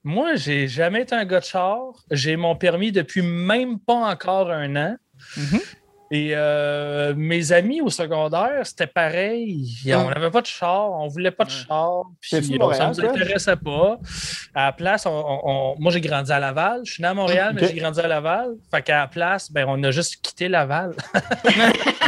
moi, 0.06 0.36
j'ai 0.36 0.68
jamais 0.68 1.02
été 1.02 1.14
un 1.14 1.24
gars 1.24 1.40
de 1.40 1.44
char. 1.44 1.80
J'ai 2.12 2.36
mon 2.36 2.54
permis 2.54 2.92
depuis 2.92 3.22
même 3.22 3.78
pas 3.80 3.94
encore 4.12 4.50
un 4.50 4.74
an. 4.76 4.96
Mhm. 5.36 5.60
Et 6.12 6.30
euh, 6.36 7.14
mes 7.16 7.50
amis 7.50 7.80
au 7.80 7.90
secondaire, 7.90 8.60
c'était 8.62 8.86
pareil. 8.86 9.66
On 9.88 10.08
n'avait 10.08 10.30
pas 10.30 10.40
de 10.40 10.46
char, 10.46 10.92
on 10.92 11.08
voulait 11.08 11.32
pas 11.32 11.42
de 11.44 11.50
char. 11.50 12.04
Puis 12.20 12.36
euh, 12.36 12.40
ça 12.42 12.56
Montréal, 12.58 12.92
nous 12.96 13.04
intéressait 13.04 13.56
pas. 13.56 13.98
À 14.54 14.66
la 14.66 14.72
place, 14.72 15.04
on- 15.06 15.10
on- 15.10 15.40
on- 15.42 15.74
moi 15.80 15.90
j'ai 15.90 16.00
grandi 16.00 16.30
à 16.30 16.38
Laval. 16.38 16.82
Je 16.84 16.92
suis 16.92 17.02
né 17.02 17.08
à 17.08 17.14
Montréal, 17.14 17.54
mais 17.56 17.66
j'ai 17.66 17.74
grandi 17.74 17.98
à 17.98 18.06
Laval. 18.06 18.50
Fait 18.70 18.82
qu'à 18.82 18.98
la 19.00 19.06
place, 19.08 19.50
ben, 19.50 19.64
on 19.68 19.82
a 19.82 19.90
juste 19.90 20.20
quitté 20.22 20.48
Laval. 20.48 20.94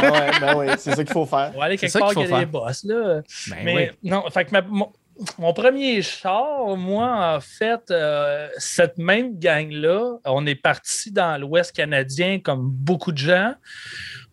Ah 0.01 0.11
ouais, 0.11 0.31
ben 0.39 0.55
oui, 0.55 0.65
c'est 0.77 0.91
ça 0.95 1.03
qu'il 1.03 1.11
faut 1.11 1.25
faire. 1.25 1.51
On 1.53 1.59
va 1.59 1.65
aller 1.65 1.77
quelque 1.77 1.99
part 1.99 2.11
y 2.11 2.13
faut 2.13 2.33
a 2.33 2.39
des 2.39 2.45
boss. 2.45 2.85
Là. 2.85 3.19
Ben 3.49 3.57
Mais 3.65 3.75
oui. 4.01 4.09
non, 4.09 4.23
fait 4.31 4.45
que 4.45 4.51
ma- 4.51 4.61
mon, 4.61 4.93
mon 5.37 5.53
premier 5.53 6.01
char, 6.01 6.75
moi, 6.77 7.35
en 7.35 7.39
fait, 7.39 7.91
euh, 7.91 8.47
cette 8.57 8.97
même 8.97 9.37
gang-là, 9.37 10.17
on 10.25 10.45
est 10.45 10.55
parti 10.55 11.11
dans 11.11 11.39
l'Ouest 11.39 11.75
canadien 11.75 12.39
comme 12.39 12.69
beaucoup 12.69 13.11
de 13.11 13.17
gens. 13.17 13.53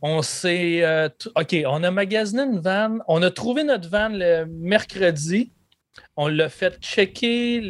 On 0.02 0.22
s'est. 0.22 0.84
euh, 0.84 1.08
OK, 1.34 1.56
on 1.66 1.82
a 1.82 1.90
magasiné 1.90 2.42
une 2.42 2.60
van. 2.60 2.98
On 3.08 3.22
a 3.22 3.30
trouvé 3.30 3.64
notre 3.64 3.88
van 3.88 4.08
le 4.10 4.44
mercredi. 4.46 5.52
On 6.16 6.28
l'a 6.28 6.48
fait 6.48 6.78
checker 6.80 7.60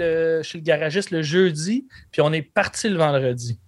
chez 0.43 0.59
le 0.59 0.63
garagiste 0.63 1.11
le 1.11 1.23
jeudi, 1.23 1.87
puis 2.11 2.21
on 2.23 2.33
est 2.33 2.43
parti 2.43 2.89
le 2.89 2.97
vendredi. 2.97 3.59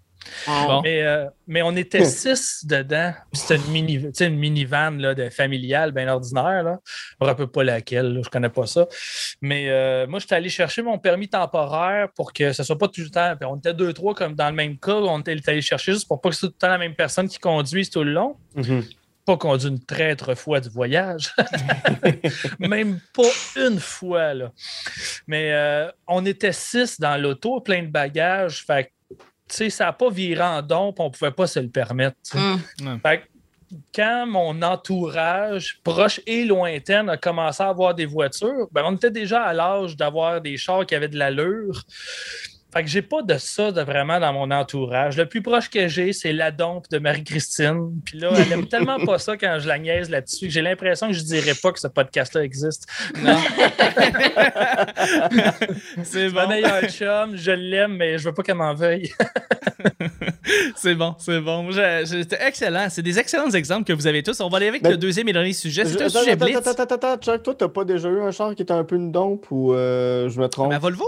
Bon. 0.47 0.83
Mais, 0.83 1.03
euh, 1.03 1.27
mais 1.47 1.63
on 1.63 1.75
était 1.77 2.05
six 2.05 2.65
dedans. 2.67 3.13
C'était 3.33 3.57
une 3.57 3.71
mini, 3.71 4.07
une 4.21 4.37
minivan 4.37 4.91
là, 4.99 5.15
de 5.15 5.31
familiale, 5.31 5.93
bien 5.93 6.09
ordinaire. 6.09 6.63
Là. 6.63 6.81
Je 6.85 7.17
ne 7.21 7.27
me 7.27 7.31
rappelle 7.31 7.47
pas 7.49 7.65
laquelle, 7.65 8.07
là, 8.07 8.21
je 8.23 8.29
ne 8.29 8.31
connais 8.31 8.49
pas 8.49 8.67
ça. 8.67 8.87
Mais 9.41 9.69
euh, 9.69 10.07
moi, 10.07 10.19
j'étais 10.19 10.35
allé 10.35 10.49
chercher 10.49 10.83
mon 10.83 10.99
permis 10.99 11.29
temporaire 11.29 12.09
pour 12.15 12.33
que 12.33 12.53
ce 12.53 12.63
ne 12.63 12.67
soit 12.67 12.79
pas 12.79 12.89
tout 12.89 13.01
le 13.01 13.11
temps. 13.11 13.35
Puis 13.37 13.49
on 13.49 13.57
était 13.57 13.75
deux, 13.75 13.93
trois 13.93 14.15
comme 14.15 14.35
dans 14.35 14.49
le 14.49 14.55
même 14.55 14.79
cas. 14.79 14.95
On 14.95 15.21
était 15.21 15.37
allé 15.47 15.63
chercher 15.63 15.93
juste 15.93 16.09
pour 16.09 16.21
pas 16.21 16.29
que 16.31 16.35
ce 16.35 16.41
soit 16.41 16.49
tout 16.49 16.55
le 16.57 16.59
temps 16.59 16.69
la 16.69 16.79
même 16.79 16.95
personne 16.95 17.29
qui 17.29 17.39
conduise 17.39 17.91
tout 17.91 18.05
le 18.05 18.13
long. 18.13 18.37
Pas 19.25 19.37
conduit 19.37 19.69
une 19.69 19.85
traître 19.85 20.35
fois 20.35 20.59
du 20.59 20.71
voyage. 20.71 21.35
Même 22.59 22.99
pas 23.13 23.29
une 23.57 23.79
fois. 23.79 24.33
Là. 24.33 24.53
Mais 25.27 25.53
euh, 25.53 25.91
on 26.07 26.25
était 26.25 26.53
six 26.53 26.99
dans 26.99 27.21
l'auto, 27.21 27.61
plein 27.61 27.83
de 27.83 27.89
bagages. 27.89 28.65
Fait 28.65 28.91
ça 29.49 29.85
n'a 29.85 29.93
pas 29.93 30.11
viré 30.11 30.43
en 30.43 30.63
don, 30.63 30.93
puis 30.93 31.03
on 31.03 31.09
ne 31.09 31.13
pouvait 31.13 31.31
pas 31.31 31.47
se 31.47 31.61
le 31.61 31.69
permettre. 31.69 32.17
Hum. 32.35 33.01
Fait 33.03 33.19
que 33.19 33.25
quand 33.95 34.27
mon 34.27 34.63
entourage 34.63 35.81
proche 35.85 36.21
et 36.27 36.45
lointain 36.45 37.07
a 37.09 37.17
commencé 37.17 37.63
à 37.63 37.69
avoir 37.69 37.95
des 37.95 38.07
voitures, 38.07 38.69
ben, 38.73 38.83
on 38.87 38.97
était 38.97 39.11
déjà 39.11 39.43
à 39.43 39.53
l'âge 39.53 39.97
d'avoir 39.97 40.41
des 40.41 40.57
chars 40.57 40.87
qui 40.87 40.95
avaient 40.95 41.09
de 41.09 41.19
l'allure. 41.19 41.83
Fait 42.73 42.83
que 42.83 42.89
j'ai 42.89 43.01
pas 43.01 43.23
de 43.23 43.39
ça 43.39 43.73
de 43.73 43.81
vraiment 43.81 44.21
dans 44.21 44.33
mon 44.35 44.51
entourage. 44.51 45.17
Le 45.17 45.25
plus 45.27 45.41
proche 45.41 45.71
que 45.71 45.89
j'ai, 45.89 46.13
c'est 46.13 46.35
la 46.35 46.51
dompe 46.51 46.87
de 46.91 46.99
Marie-Christine. 46.99 47.99
Puis 48.05 48.19
là, 48.19 48.31
elle 48.37 48.53
aime 48.53 48.67
tellement 48.67 48.99
pas 49.05 49.19
ça 49.19 49.39
quand 49.39 49.59
je 49.59 49.67
la 49.67 49.79
niaise 49.79 50.11
là-dessus. 50.11 50.49
que 50.49 50.53
J'ai 50.53 50.61
l'impression 50.61 51.07
que 51.09 51.15
je 51.15 51.23
dirais 51.23 51.55
pas 51.63 51.73
que 51.73 51.81
ce 51.81 51.89
podcast-là 51.89 52.45
existe. 52.45 52.87
Non. 53.23 53.39
c'est 56.03 56.29
bon. 56.29 56.47
meilleure 56.47 56.83
chum, 56.91 57.37
je 57.37 57.53
l'aime, 57.53 57.97
mais 57.97 58.19
je 58.19 58.25
veux 58.25 58.35
pas 58.35 58.43
qu'elle 58.43 58.57
m'en 58.57 58.75
veuille. 58.75 59.11
C'est 60.77 60.95
bon, 60.95 61.15
c'est 61.19 61.41
bon. 61.41 61.69
C'était 62.05 62.39
excellent. 62.47 62.87
C'est 62.89 63.03
des 63.03 63.19
excellents 63.19 63.51
exemples 63.51 63.85
que 63.85 63.93
vous 63.93 64.07
avez 64.07 64.23
tous. 64.23 64.41
On 64.41 64.49
va 64.49 64.57
aller 64.57 64.69
avec 64.69 64.87
le 64.87 64.97
deuxième 64.97 65.29
et 65.29 65.33
dernier 65.33 65.53
sujet. 65.53 65.85
C'est 65.85 66.01
un 66.01 66.09
sujet 66.09 66.33
attends, 66.33 66.45
blitz. 66.47 66.57
attends, 66.57 66.83
attends, 66.83 66.95
attends, 66.95 67.17
Chuck, 67.19 67.43
toi, 67.43 67.55
t'as 67.55 67.69
pas 67.69 67.85
déjà 67.85 68.09
eu 68.09 68.21
un 68.23 68.31
char 68.31 68.55
qui 68.55 68.63
était 68.63 68.73
un 68.73 68.85
peu 68.85 68.97
une 68.97 69.13
dompe 69.13 69.47
ou 69.51 69.75
euh, 69.75 70.29
je 70.29 70.41
me 70.41 70.49
trompe? 70.49 70.71
Ma 70.71 70.79
Volvo? 70.79 71.05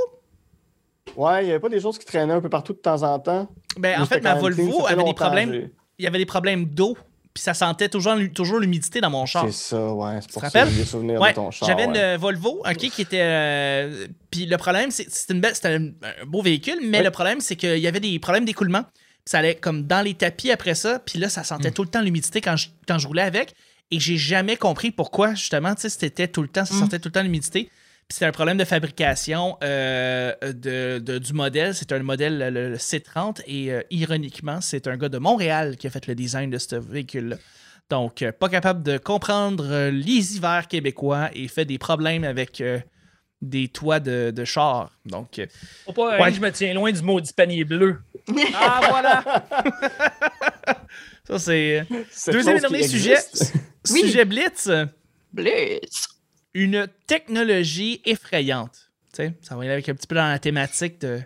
Ouais, 1.17 1.45
il 1.45 1.49
y 1.49 1.51
avait 1.51 1.61
pas 1.61 1.69
des 1.69 1.81
choses 1.81 1.99
qui 1.99 2.05
traînaient 2.07 2.33
un 2.33 2.41
peu 2.41 2.49
partout 2.49 2.73
de 2.73 2.79
temps 2.79 3.03
en 3.03 3.19
temps. 3.19 3.49
Ben, 3.77 4.01
en 4.01 4.07
fait, 4.07 4.21
ma 4.21 4.35
Volvo 4.35 4.87
avait 4.87 5.05
des 5.05 5.15
problèmes. 5.15 5.69
Il 5.99 6.05
y 6.05 6.07
avait 6.07 6.19
des 6.19 6.27
problèmes 6.27 6.65
d'eau. 6.67 6.97
puis 7.35 7.43
ça 7.45 7.55
sentait 7.55 7.89
toujours, 7.89 8.15
toujours 8.35 8.59
l'humidité 8.59 9.01
dans 9.01 9.11
mon 9.11 9.25
char. 9.27 9.45
C'est 9.47 9.53
ça, 9.77 9.93
ouais. 9.93 10.19
C'est 10.21 10.33
pour 10.33 10.43
ça 10.47 10.65
que 10.65 10.71
j'ai 10.71 10.77
des 10.79 10.85
souvenirs 10.85 11.21
Ouais, 11.21 11.31
de 11.31 11.35
ton 11.37 11.51
char. 11.53 11.69
J'avais 11.69 11.87
ouais. 11.87 12.15
une 12.15 12.17
Volvo, 12.21 12.63
ok, 12.69 12.77
qui 12.77 13.03
était. 13.03 13.21
euh, 13.23 14.07
puis 14.31 14.47
le 14.47 14.57
problème, 14.57 14.91
c'est 14.91 15.09
c'était 15.11 15.35
une 15.35 15.41
belle- 15.41 15.55
c'était 15.55 15.75
un, 15.77 15.87
un 16.03 16.27
beau 16.27 16.43
véhicule, 16.43 16.79
mais 16.83 17.03
le 17.03 17.11
problème, 17.11 17.41
c'est 17.41 17.55
qu'il 17.57 17.79
y 17.79 17.87
avait 17.87 18.01
des 18.01 18.19
problèmes 18.19 18.45
d'écoulement. 18.45 18.83
Puis 18.83 19.33
ça 19.33 19.39
allait 19.39 19.55
comme 19.55 19.85
dans 19.87 20.01
les 20.05 20.15
tapis 20.15 20.51
après 20.51 20.75
ça, 20.75 20.99
puis 20.99 21.19
là, 21.19 21.29
ça 21.29 21.45
sentait 21.45 21.71
tout 21.71 21.83
le 21.83 21.89
temps 21.89 22.01
l'humidité 22.01 22.41
quand 22.41 22.57
je, 22.57 22.69
quand 22.89 22.99
je 22.99 23.07
roulais 23.07 23.23
avec. 23.23 23.55
Et 23.93 23.99
j'ai 24.01 24.17
jamais 24.17 24.57
compris 24.57 24.91
pourquoi, 24.93 25.35
justement, 25.35 25.75
tu 25.75 25.83
sais, 25.83 25.89
c'était 25.89 26.29
tout 26.29 26.43
le 26.43 26.49
temps, 26.49 26.65
ça 26.65 26.75
Mm. 26.75 26.79
sentait 26.79 26.99
tout 27.01 27.09
le 27.09 27.13
temps 27.13 27.23
l'humidité. 27.23 27.69
Puis 28.11 28.15
c'était 28.17 28.27
un 28.27 28.33
problème 28.33 28.57
de 28.57 28.65
fabrication 28.65 29.57
euh, 29.63 30.35
de, 30.43 30.99
de- 30.99 31.19
du 31.19 31.33
modèle. 31.33 31.77
C'est 31.77 31.93
un 31.93 32.03
modèle, 32.03 32.39
le, 32.53 32.71
le 32.71 32.77
C30, 32.77 33.41
et 33.47 33.71
euh, 33.73 33.83
ironiquement, 33.91 34.61
c'est 34.61 34.89
un 34.89 34.97
gars 34.97 35.09
de 35.09 35.19
Montréal 35.19 35.77
qui 35.77 35.87
a 35.87 35.91
fait 35.91 36.09
le 36.09 36.17
design 36.17 36.51
de 36.51 36.59
ce 36.59 36.75
véhicule-là. 36.75 37.37
Donc, 37.89 38.23
euh, 38.23 38.33
pas 38.33 38.49
capable 38.49 38.83
de 38.83 38.99
comprendre 38.99 39.65
euh, 39.71 39.91
les 39.93 40.35
hivers 40.37 40.67
québécois 40.67 41.31
et 41.35 41.47
fait 41.47 41.65
des 41.65 41.79
problèmes 41.79 42.25
avec 42.25 42.61
euh, 42.61 42.81
des 43.43 43.69
toits 43.69 44.01
de, 44.01 44.33
de 44.33 44.45
chars. 44.45 44.91
Donc, 45.07 45.39
euh, 45.39 45.47
Faut 45.85 45.93
pas, 45.93 46.19
Ouais. 46.19 46.23
hein, 46.25 46.33
je 46.35 46.41
me 46.41 46.51
tiens 46.51 46.75
loin 46.75 46.91
du 46.91 47.03
maudit 47.03 47.33
panier 47.33 47.63
bleu. 47.63 48.01
ah 48.57 48.81
voilà! 48.91 49.45
Ça, 51.29 51.39
c'est. 51.39 51.87
Deuxième 52.33 52.57
et 52.57 52.61
dernier 52.61 52.83
sujet. 52.89 53.13
existe. 53.13 53.55
Oui. 53.91 54.01
Sujet 54.01 54.25
Blitz. 54.25 54.69
Blitz. 55.33 56.09
Une 56.55 56.89
technologie 57.07 58.01
effrayante. 58.05 58.91
Ça 59.43 59.57
va 59.57 59.63
aller 59.63 59.71
avec 59.71 59.89
un 59.89 59.95
petit 59.95 60.07
peu 60.07 60.15
dans 60.15 60.29
la 60.29 60.39
thématique 60.39 61.01
de, 61.01 61.21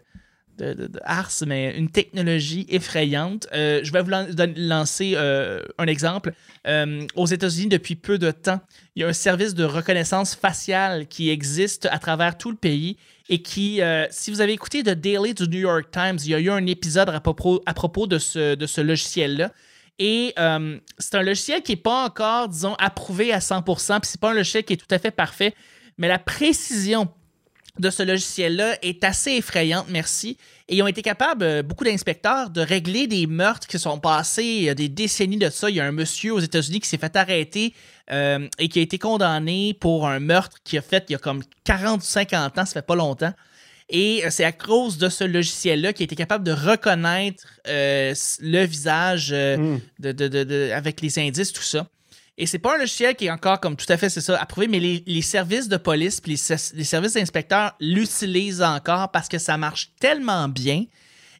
Ars, 1.04 1.32
mais 1.46 1.76
une 1.76 1.90
technologie 1.90 2.66
effrayante. 2.68 3.48
Euh, 3.52 3.80
je 3.82 3.92
vais 3.92 4.02
vous 4.02 4.10
lancer 4.56 5.14
euh, 5.16 5.60
un 5.78 5.86
exemple. 5.86 6.32
Euh, 6.66 7.06
aux 7.16 7.26
États-Unis, 7.26 7.68
depuis 7.68 7.96
peu 7.96 8.18
de 8.18 8.30
temps, 8.30 8.60
il 8.94 9.02
y 9.02 9.04
a 9.04 9.08
un 9.08 9.12
service 9.12 9.54
de 9.54 9.64
reconnaissance 9.64 10.34
faciale 10.34 11.08
qui 11.08 11.30
existe 11.30 11.86
à 11.90 11.98
travers 11.98 12.38
tout 12.38 12.50
le 12.50 12.56
pays 12.56 12.96
et 13.28 13.42
qui, 13.42 13.80
si 14.10 14.30
vous 14.30 14.40
avez 14.42 14.52
écouté 14.52 14.82
The 14.82 14.90
Daily 14.90 15.34
du 15.34 15.48
New 15.48 15.60
York 15.60 15.90
Times, 15.90 16.18
il 16.24 16.30
y 16.30 16.34
a 16.34 16.40
eu 16.40 16.50
un 16.50 16.66
épisode 16.66 17.08
à 17.08 17.20
propos, 17.20 17.62
à 17.66 17.72
propos 17.72 18.06
de 18.06 18.18
ce, 18.18 18.54
de 18.54 18.66
ce 18.66 18.80
logiciel-là. 18.80 19.50
Et 19.98 20.32
euh, 20.38 20.78
c'est 20.98 21.14
un 21.14 21.22
logiciel 21.22 21.62
qui 21.62 21.72
n'est 21.72 21.76
pas 21.76 22.04
encore, 22.04 22.48
disons, 22.48 22.74
approuvé 22.74 23.32
à 23.32 23.38
100%, 23.38 24.00
puis 24.00 24.10
c'est 24.10 24.20
pas 24.20 24.30
un 24.30 24.34
logiciel 24.34 24.64
qui 24.64 24.72
est 24.72 24.76
tout 24.76 24.92
à 24.92 24.98
fait 24.98 25.12
parfait, 25.12 25.54
mais 25.98 26.08
la 26.08 26.18
précision 26.18 27.08
de 27.78 27.90
ce 27.90 28.02
logiciel-là 28.02 28.78
est 28.82 29.02
assez 29.02 29.32
effrayante, 29.32 29.86
merci. 29.88 30.36
Et 30.68 30.76
ils 30.76 30.82
ont 30.82 30.86
été 30.86 31.02
capables, 31.02 31.44
euh, 31.44 31.62
beaucoup 31.62 31.84
d'inspecteurs, 31.84 32.50
de 32.50 32.60
régler 32.60 33.06
des 33.06 33.26
meurtres 33.26 33.66
qui 33.66 33.78
sont 33.78 33.98
passés 33.98 34.44
il 34.44 34.62
y 34.62 34.68
a 34.68 34.74
des 34.74 34.88
décennies 34.88 35.38
de 35.38 35.50
ça. 35.50 35.70
Il 35.70 35.76
y 35.76 35.80
a 35.80 35.84
un 35.84 35.92
monsieur 35.92 36.34
aux 36.34 36.38
États-Unis 36.38 36.80
qui 36.80 36.88
s'est 36.88 36.98
fait 36.98 37.16
arrêter 37.16 37.74
euh, 38.12 38.48
et 38.58 38.68
qui 38.68 38.78
a 38.78 38.82
été 38.82 38.98
condamné 38.98 39.74
pour 39.74 40.06
un 40.06 40.20
meurtre 40.20 40.58
qu'il 40.62 40.78
a 40.78 40.82
fait 40.82 41.04
il 41.08 41.12
y 41.12 41.16
a 41.16 41.18
comme 41.18 41.42
40 41.64 42.00
ou 42.00 42.04
50 42.04 42.58
ans, 42.58 42.64
ça 42.64 42.72
fait 42.72 42.86
pas 42.86 42.94
longtemps. 42.94 43.32
Et 43.90 44.24
euh, 44.24 44.28
c'est 44.30 44.44
à 44.44 44.52
cause 44.52 44.96
de 44.98 45.08
ce 45.08 45.24
logiciel-là 45.24 45.92
qu'il 45.92 46.04
a 46.04 46.06
été 46.06 46.16
capable 46.16 46.42
de 46.44 46.52
reconnaître 46.52 47.44
euh, 47.68 48.14
le 48.40 48.64
visage 48.64 49.30
euh, 49.32 49.56
Hmm. 49.56 49.80
de, 49.98 50.12
de- 50.12 50.28
de- 50.28 50.44
de- 50.44 50.70
avec 50.72 51.00
les 51.00 51.18
indices, 51.18 51.52
tout 51.52 51.62
ça. 51.62 51.86
Et 52.36 52.46
c'est 52.46 52.58
pas 52.58 52.74
un 52.74 52.78
logiciel 52.78 53.14
qui 53.14 53.26
est 53.26 53.30
encore 53.30 53.60
comme 53.60 53.76
tout 53.76 53.86
à 53.90 53.96
fait, 53.96 54.08
c'est 54.08 54.20
ça, 54.20 54.36
approuvé, 54.40 54.66
mais 54.66 54.80
les, 54.80 55.04
les 55.06 55.22
services 55.22 55.68
de 55.68 55.76
police 55.76 56.20
puis 56.20 56.32
les, 56.32 56.36
ser- 56.36 56.74
les 56.74 56.82
services 56.84 57.12
d'inspecteurs 57.12 57.76
l'utilisent 57.78 58.62
encore 58.62 59.10
parce 59.12 59.28
que 59.28 59.38
ça 59.38 59.56
marche 59.56 59.90
tellement 60.00 60.48
bien 60.48 60.84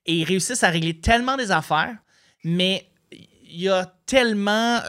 et 0.06 0.12
ils 0.14 0.24
réussissent 0.24 0.62
à 0.62 0.68
régler 0.70 1.00
tellement 1.00 1.36
des 1.36 1.50
affaires, 1.50 1.96
mais 2.44 2.86
il 3.10 3.60
y 3.62 3.68
a 3.68 3.92
tellement 4.06 4.80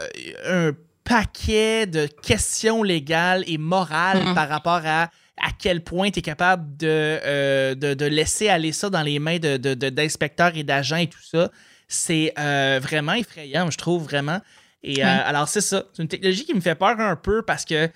un 0.45 0.71
paquet 1.05 1.87
de 1.87 2.07
questions 2.07 2.83
légales 2.83 3.43
et 3.47 3.57
morales 3.57 4.23
par 4.35 4.49
rapport 4.49 4.81
à 4.85 5.09
à 5.41 5.49
quel 5.57 5.81
point 5.83 6.11
tu 6.11 6.19
es 6.19 6.21
capable 6.21 6.77
de, 6.77 6.87
euh, 6.87 7.75
de, 7.75 7.93
de 7.93 8.05
laisser 8.05 8.47
aller 8.49 8.71
ça 8.71 8.89
dans 8.89 9.01
les 9.01 9.19
mains 9.19 9.37
de- 9.37 9.57
d'inspecteurs 9.89 10.55
et 10.55 10.63
d'agents 10.63 10.95
et 10.97 11.07
tout 11.07 11.21
ça. 11.23 11.51
C'est 11.87 12.33
euh, 12.39 12.79
vraiment 12.81 13.13
effrayant, 13.13 13.69
je 13.69 13.77
trouve, 13.77 14.03
vraiment. 14.05 14.39
Et 14.83 15.03
euh, 15.03 15.07
alors, 15.25 15.47
c'est 15.47 15.61
ça. 15.61 15.83
C'est 15.93 16.01
une 16.03 16.07
technologie 16.07 16.45
qui 16.45 16.53
me 16.53 16.61
fait 16.61 16.75
peur 16.75 16.99
un 16.99 17.15
peu 17.15 17.41
parce 17.41 17.65
que 17.65 17.73
euh, 17.75 17.87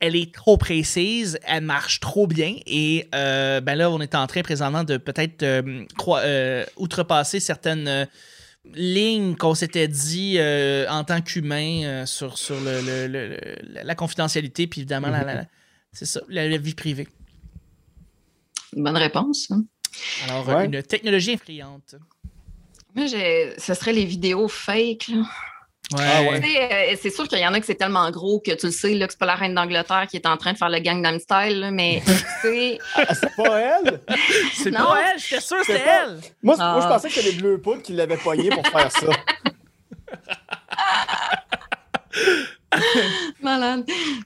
elle 0.00 0.16
est 0.16 0.34
trop 0.34 0.56
précise, 0.56 1.38
elle 1.46 1.62
marche 1.62 2.00
trop 2.00 2.26
bien. 2.26 2.56
Et 2.66 3.06
ben 3.12 3.74
là, 3.76 3.88
on 3.90 4.00
est 4.00 4.14
en 4.16 4.26
train 4.26 4.42
présentement 4.42 4.82
de 4.82 4.96
peut-être 4.96 5.44
outrepasser 6.76 7.40
certaines 7.40 8.08
lignes 8.74 9.34
qu'on 9.36 9.54
s'était 9.54 9.88
dit 9.88 10.36
euh, 10.38 10.86
en 10.88 11.04
tant 11.04 11.20
qu'humain 11.20 11.82
euh, 11.84 12.06
sur, 12.06 12.38
sur 12.38 12.60
le, 12.60 12.80
le- 12.80 13.06
le- 13.08 13.28
le- 13.28 13.82
la 13.82 13.94
confidentialité, 13.94 14.66
puis 14.68 14.82
évidemment, 14.82 15.08
la- 15.08 15.24
la- 15.24 15.34
la- 15.34 15.46
c'est 15.92 16.06
ça, 16.06 16.20
la, 16.28 16.48
la 16.48 16.56
vie 16.58 16.74
privée. 16.74 17.08
Une 18.76 18.84
bonne 18.84 18.96
réponse. 18.96 19.50
hein. 19.50 19.64
Alors, 20.28 20.48
Ouais. 20.48 20.64
une 20.66 20.82
technologie 20.82 21.32
effrayante. 21.32 21.94
Moi, 22.94 23.06
ce 23.08 23.74
serait 23.74 23.92
les 23.92 24.04
vidéos 24.04 24.48
fake. 24.48 25.08
là. 25.08 25.22
Ah 25.98 26.22
ouais. 26.22 26.40
Euh, 26.92 26.96
c'est 27.00 27.10
sûr 27.10 27.28
qu'il 27.28 27.38
y 27.38 27.46
en 27.46 27.52
a 27.52 27.60
que 27.60 27.66
c'est 27.66 27.74
tellement 27.74 28.10
gros 28.10 28.40
que 28.40 28.52
tu 28.52 28.66
le 28.66 28.72
sais, 28.72 28.94
là, 28.94 29.06
que 29.06 29.12
c'est 29.12 29.18
pas 29.18 29.26
la 29.26 29.34
reine 29.34 29.54
d'Angleterre 29.54 30.06
qui 30.10 30.16
est 30.16 30.26
en 30.26 30.38
train 30.38 30.54
de 30.54 30.56
faire 30.58 30.70
le 30.70 30.78
Gangnam 30.78 31.18
Style, 31.18 31.60
là, 31.60 31.70
mais 31.70 32.02
tu 32.06 32.12
sais, 32.40 32.78
Ah, 32.94 33.14
c'est 33.14 33.34
pas 33.36 33.58
elle? 33.60 34.00
C'est 34.54 34.70
Non. 34.70 34.86
pas 34.86 35.12
elle, 35.12 35.18
j'étais 35.20 35.40
sûr 35.42 35.58
que 35.58 35.66
C'est 35.66 35.72
c'était 35.74 35.84
pas- 35.84 36.04
elle. 36.08 36.20
Moi, 36.42 36.56
Ah. 36.58 36.72
moi, 36.72 36.80
je 36.82 36.86
pensais 36.88 37.08
que 37.08 37.14
c'était 37.14 37.30
les 37.32 37.36
bleus 37.36 37.60
poudres 37.60 37.82
qui 37.82 37.92
l'avaient 37.92 38.16
pogné 38.16 38.48
pour 38.48 38.66
faire 38.68 38.90
ça. 38.90 39.06
malade. 43.42 43.84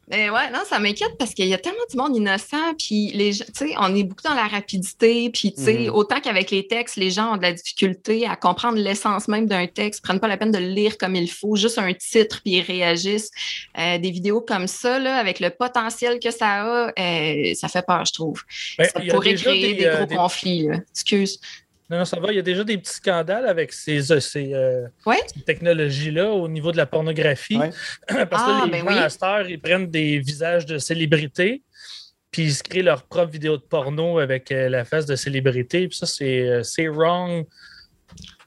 Mais 0.09 0.31
ouais, 0.31 0.51
non, 0.53 0.61
ça 0.69 0.79
m'inquiète 0.79 1.17
parce 1.19 1.35
qu'il 1.35 1.47
y 1.49 1.55
a 1.55 1.59
tellement 1.59 1.79
du 1.91 1.97
monde 1.97 2.17
innocent, 2.17 2.75
puis 2.79 3.11
les 3.13 3.33
gens, 3.33 3.45
tu 3.47 3.69
sais, 3.69 3.75
on 3.79 3.95
est 3.95 4.05
beaucoup 4.05 4.23
dans 4.23 4.35
la 4.35 4.47
rapidité, 4.47 5.31
puis 5.31 5.53
tu 5.55 5.63
sais, 5.63 5.75
Mhm. 5.85 5.91
autant 5.95 6.21
qu'avec 6.21 6.51
les 6.51 6.67
textes, 6.67 6.97
les 6.97 7.11
gens 7.11 7.35
ont 7.35 7.37
de 7.37 7.43
la 7.43 7.53
difficulté 7.53 8.27
à 8.27 8.37
comprendre 8.37 8.79
l'essence 8.79 9.29
même 9.29 9.47
d'un 9.47 9.67
texte, 9.67 10.03
prennent 10.03 10.21
pas 10.21 10.29
la 10.29 10.37
peine 10.37 10.51
de 10.51 10.59
le 10.59 10.69
lire 10.69 10.97
comme 10.99 11.15
il 11.17 11.31
faut, 11.31 11.57
juste 11.57 11.79
un 11.79 11.93
titre, 11.93 12.41
puis 12.45 12.55
ils 12.57 12.61
réagissent. 12.63 13.31
Euh, 13.79 13.99
des 13.99 14.11
vidéos 14.11 14.41
comme 14.41 14.67
ça, 14.67 14.99
là, 14.99 15.17
avec 15.17 15.41
le 15.41 15.51
potentiel 15.51 16.19
que 16.21 16.31
ça 16.31 16.63
a, 16.63 16.93
euh, 16.99 17.55
ça 17.55 17.69
fait 17.69 17.85
peur, 17.87 18.05
je 18.05 18.13
trouve. 18.13 18.43
Ben, 18.79 18.89
ça 18.89 19.01
pourrait 19.11 19.35
créer 19.35 19.61
des, 19.61 19.75
des, 19.75 19.85
euh, 19.87 19.97
gros 19.97 20.07
des- 20.07 20.17
conflits, 20.17 20.63
là. 20.67 20.77
Excuse. 20.91 21.41
Non, 21.89 21.99
non, 21.99 22.05
ça 22.05 22.19
va. 22.19 22.33
Il 22.33 22.37
y 22.37 22.39
a 22.39 22.43
déjà 22.43 22.65
des 22.65 22.79
petits 22.79 22.95
scandales 22.95 23.47
avec 23.47 23.73
ces, 23.73 24.11
euh, 24.11 24.19
ces, 24.19 24.53
euh, 24.55 24.87
Ouais. 25.07 25.19
ces 25.33 25.43
technologies-là 25.43 26.31
au 26.31 26.49
niveau 26.49 26.73
de 26.73 26.77
la 26.77 26.87
pornographie. 26.87 27.57
Ouais. 27.59 27.71
Parce 28.29 28.43
Ah, 28.45 28.61
que 28.63 28.67
les 28.67 28.83
ben 28.83 28.89
gens, 29.09 29.39
oui. 29.45 29.51
ils 29.53 29.61
prennent 29.61 29.91
des 29.91 30.19
visages 30.19 30.67
de 30.67 30.79
célébrités, 30.79 31.63
puis 32.33 32.43
ils 32.45 32.55
se 32.55 32.63
créent 32.65 32.83
leur 32.83 33.05
propre 33.05 33.31
vidéo 33.31 33.57
de 33.57 33.63
porno 33.63 34.19
avec 34.19 34.51
euh, 34.51 34.69
la 34.69 34.85
face 34.85 35.07
de 35.07 35.15
célébrité. 35.15 35.87
Puis 35.87 35.97
ça, 35.99 36.07
c'est, 36.07 36.41
euh, 36.49 36.63
c'est 36.65 36.89
wrong 36.89 37.47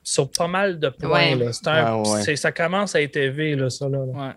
sur 0.03 0.29
pas 0.29 0.47
mal 0.47 0.77
de 0.79 0.89
points. 0.89 1.09
Ouais. 1.31 1.35
là. 1.35 1.53
C'est 1.53 1.67
un- 1.67 2.03
Ah, 2.03 2.35
ça 2.35 2.51
commence 2.51 2.95
à 2.95 3.01
être 3.01 3.15
élevé, 3.15 3.55
là, 3.55 3.69
ça. 3.69 3.87
Là, 3.87 3.99
là. 3.99 4.27
Ouais. 4.27 4.33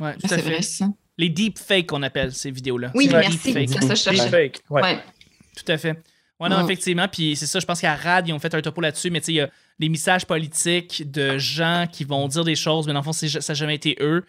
Ah, 0.00 0.14
C'est 0.28 0.42
vrai, 0.42 0.62
ça. 0.62 0.86
Les 1.18 1.30
deepfakes 1.30 1.86
qu'on 1.86 2.02
appelle 2.02 2.32
ces 2.32 2.50
vidéos-là. 2.50 2.92
Oui, 2.94 3.08
merci. 3.10 3.52
ça, 3.68 3.80
je 3.80 3.94
cherchais. 3.94 4.24
Deepfake. 4.24 4.60
Tout 4.68 5.72
à 5.72 5.78
fait. 5.78 5.96
Ouais, 6.38 6.48
non, 6.48 6.62
effectivement. 6.64 7.08
Puis 7.08 7.34
c'est 7.36 7.46
ça, 7.46 7.60
je 7.60 7.66
pense 7.66 7.80
qu'à 7.80 7.94
RAD, 7.94 8.28
ils 8.28 8.32
ont 8.32 8.38
fait 8.38 8.54
un 8.54 8.60
topo 8.60 8.80
là-dessus, 8.80 9.10
mais 9.10 9.20
tu 9.20 9.26
sais, 9.26 9.32
il 9.32 9.36
y 9.36 9.40
a 9.40 9.50
des 9.78 9.88
messages 9.88 10.26
politiques 10.26 11.10
de 11.10 11.38
gens 11.38 11.86
qui 11.90 12.04
vont 12.04 12.28
dire 12.28 12.44
des 12.44 12.56
choses, 12.56 12.86
mais 12.86 12.92
dans 12.92 13.00
le 13.00 13.04
fond, 13.04 13.12
ça 13.12 13.26
n'a 13.26 13.54
jamais 13.54 13.74
été 13.74 13.96
eux. 14.00 14.24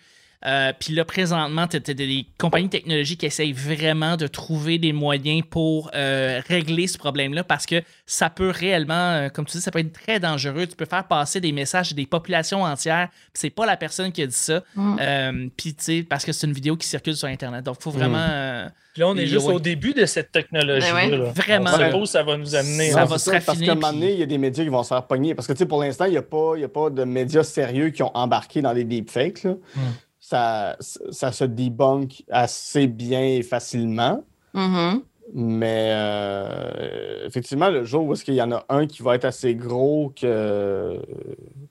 Euh, 0.46 0.72
puis 0.79 0.94
là, 0.94 1.03
présentement, 1.03 1.65
tu 1.65 1.77
as 1.77 1.79
des 1.79 2.27
compagnies 2.38 2.70
technologiques 2.70 3.22
qui 3.22 3.25
essayent 3.25 3.53
vraiment 3.53 4.17
de 4.17 4.27
trouver 4.27 4.77
des 4.77 4.94
moyens 4.94 5.41
pour 5.50 5.89
euh, 5.96 6.39
régler 6.48 6.86
ce 6.86 6.98
problème-là 7.00 7.44
parce 7.44 7.65
que 7.65 7.82
ça 8.06 8.29
peut 8.29 8.51
réellement, 8.51 8.94
euh, 8.94 9.29
comme 9.29 9.46
tu 9.46 9.58
dis, 9.58 9.63
ça 9.63 9.72
peut 9.72 9.79
être 9.79 9.94
très 9.94 10.20
dangereux. 10.20 10.67
Tu 10.67 10.75
peux 10.75 10.86
faire 10.86 11.08
passer 11.08 11.41
des 11.41 11.51
messages 11.51 11.91
à 11.91 11.96
des 11.96 12.06
populations 12.06 12.62
entières, 12.63 13.10
puis 13.10 13.32
c'est 13.34 13.50
pas 13.50 13.65
la 13.65 13.77
personne 13.77 14.12
qui 14.12 14.22
a 14.22 14.27
dit 14.27 14.36
ça. 14.36 14.62
Mm. 14.75 14.98
Euh, 15.01 15.48
puis 15.58 15.74
tu 15.74 15.84
sais, 15.84 16.03
parce 16.08 16.24
que 16.24 16.32
c'est 16.32 16.46
une 16.46 16.53
vidéo 16.53 16.77
qui 16.77 16.88
circule 16.88 17.15
sur 17.15 17.27
Internet. 17.27 17.63
Donc, 17.65 17.77
il 17.79 17.84
faut 17.84 17.91
vraiment. 17.91 18.17
euh, 18.29 18.67
Puis 18.94 19.01
là, 19.01 19.08
on 19.08 19.17
est 19.17 19.25
juste 19.25 19.48
ouais. 19.48 19.53
au 19.56 19.60
début 19.60 19.94
de 19.96 20.06
cette 20.06 20.32
technologie. 20.32 20.86
Ben 20.91 20.96
ouais. 20.96 21.17
là. 21.17 21.32
Vraiment, 21.32 21.72
On 21.74 21.77
sait 21.77 21.82
là. 21.82 21.89
pas 21.89 21.98
où 21.98 22.06
ça 22.06 22.22
va 22.22 22.38
nous 22.38 22.53
amener. 22.53 22.91
Ça 22.91 23.06
va 23.06 23.17
c'est 23.17 23.25
se 23.25 23.32
Parce 23.32 23.46
raffiner, 23.48 23.65
qu'à 23.65 23.72
un 23.72 23.75
moment 23.75 23.89
puis- 23.89 24.00
donné, 24.01 24.13
il 24.13 24.20
y 24.20 24.24
a 24.24 24.27
des 24.27 24.38
médias 24.38 24.63
qui 24.63 24.70
vont 24.70 24.84
se 24.84 24.89
faire 24.89 25.08
pogner. 25.08 25.34
Parce 25.34 25.48
que, 25.48 25.53
tu 25.53 25.60
sais, 25.60 25.65
pour 25.65 25.82
l'instant, 25.82 26.06
il 26.06 26.12
n'y 26.12 26.17
a, 26.17 26.22
pas- 26.22 26.53
il 26.56 26.62
y 26.62 26.65
a 26.65 26.70
pas 26.70 26.91
de 26.91 27.03
médias 27.06 27.44
sérieux 27.44 27.89
qui 27.89 28.03
ont 28.03 28.15
embarqué 28.15 28.62
dans 28.62 28.72
les 28.74 28.84
deepfakes. 28.84 29.44
là. 29.44 29.51
Hmm. 29.75 29.79
Ça, 30.29 30.75
ça 30.79 31.31
se 31.31 31.46
debunk 31.46 32.24
assez 32.29 32.88
bien 32.88 33.22
et 33.24 33.43
facilement. 33.43 34.25
Mhm. 34.53 35.01
Mais 35.34 35.89
euh, 35.93 37.25
effectivement, 37.25 37.69
le 37.69 37.86
jour 37.86 38.03
où 38.05 38.12
est-ce 38.12 38.25
qu'il 38.25 38.34
y 38.34 38.41
en 38.41 38.51
a 38.51 38.65
un 38.67 38.88
qui 38.88 39.03
va 39.03 39.15
être 39.15 39.24
assez 39.24 39.55
gros 39.55 40.12
que, 40.19 41.01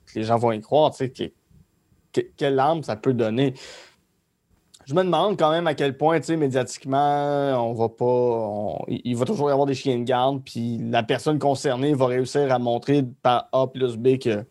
que 0.06 0.18
les 0.18 0.22
gens 0.24 0.38
vont 0.38 0.52
y 0.52 0.60
croire, 0.62 0.90
tu 0.92 0.96
sais, 0.98 1.10
que- 1.10 1.30
que- 2.14 2.26
quelle 2.38 2.58
arme 2.58 2.82
ça 2.82 2.96
peut 2.96 3.12
donner. 3.12 3.52
Je 4.86 4.94
me 4.94 5.02
demande 5.04 5.38
quand 5.38 5.50
même 5.50 5.66
à 5.66 5.74
quel 5.74 5.94
point, 5.98 6.18
tu 6.20 6.26
sais, 6.26 6.36
médiatiquement, 6.36 7.68
on 7.68 7.74
va 7.74 7.88
pas. 7.90 8.04
on- 8.06 8.84
il 8.88 9.02
il 9.04 9.16
va 9.16 9.26
toujours 9.26 9.50
y 9.50 9.52
avoir 9.52 9.66
des 9.66 9.74
chiens 9.74 9.98
de 9.98 10.04
garde, 10.04 10.42
puis 10.44 10.78
la 10.78 11.02
personne 11.02 11.38
concernée 11.38 11.92
va 11.92 12.06
réussir 12.06 12.50
à 12.50 12.58
montrer 12.58 13.04
par 13.22 13.48
A 13.52 13.66
plus 13.66 13.96
B 13.98 14.16
que 14.18 14.44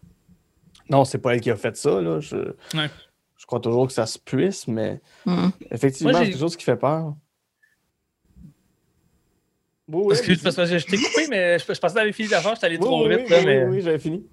Non, 0.89 1.05
c'est 1.05 1.17
pas 1.17 1.33
elle 1.33 1.41
qui 1.41 1.49
a 1.49 1.55
fait 1.55 1.75
ça. 1.75 1.99
Là. 2.01 2.19
Je, 2.19 2.35
Ouais. 2.75 2.89
Je 3.45 3.47
crois 3.47 3.59
toujours 3.59 3.85
que 3.85 3.93
ça 3.93 4.07
se 4.07 4.17
puisse, 4.17 4.67
mais 4.67 4.99
Mm. 5.23 5.49
effectivement, 5.69 6.13
c'est 6.17 6.25
quelque 6.25 6.39
chose 6.39 6.57
qui 6.57 6.63
fait 6.63 6.75
peur. 6.75 7.13
Oui, 9.87 10.05
parce 10.07 10.21
que 10.21 10.33
je 10.33 10.85
t'ai 10.87 10.97
coupé, 10.97 11.27
mais 11.29 11.59
je, 11.59 11.63
je 11.63 11.79
pensais 11.79 11.93
que 11.93 11.99
t'avais 11.99 12.11
fini 12.11 12.27
d'affaire, 12.27 12.53
je 12.55 12.57
suis 12.57 12.65
allé 12.65 12.77
oui, 12.77 12.83
trop 12.83 13.07
oui, 13.07 13.15
vite. 13.17 13.25
oui, 13.25 13.29
là, 13.29 13.37
oui, 13.37 13.45
mais... 13.45 13.63
oui, 13.65 13.81
j'avais 13.83 13.99
fini. 13.99 14.25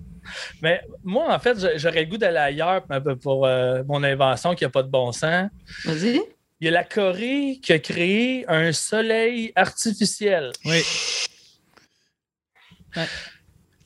mais 0.63 0.81
moi, 1.05 1.31
en 1.35 1.39
fait, 1.39 1.59
j'aurais 1.79 2.05
le 2.05 2.11
goût 2.11 2.17
d'aller 2.17 2.39
ailleurs 2.39 2.83
pour 3.21 3.45
euh, 3.47 3.83
mon 3.87 4.03
invention 4.03 4.55
qui 4.55 4.65
n'a 4.65 4.71
pas 4.71 4.83
de 4.83 4.89
bon 4.89 5.13
sens. 5.13 5.51
Vas-y. 5.85 6.23
Il 6.61 6.65
y 6.65 6.69
a 6.69 6.71
la 6.71 6.85
Corée 6.85 7.59
qui 7.63 7.75
a 7.75 7.79
créé 7.81 8.47
un 8.49 8.73
soleil 8.73 9.53
artificiel. 9.55 10.53
Oui. 10.65 10.81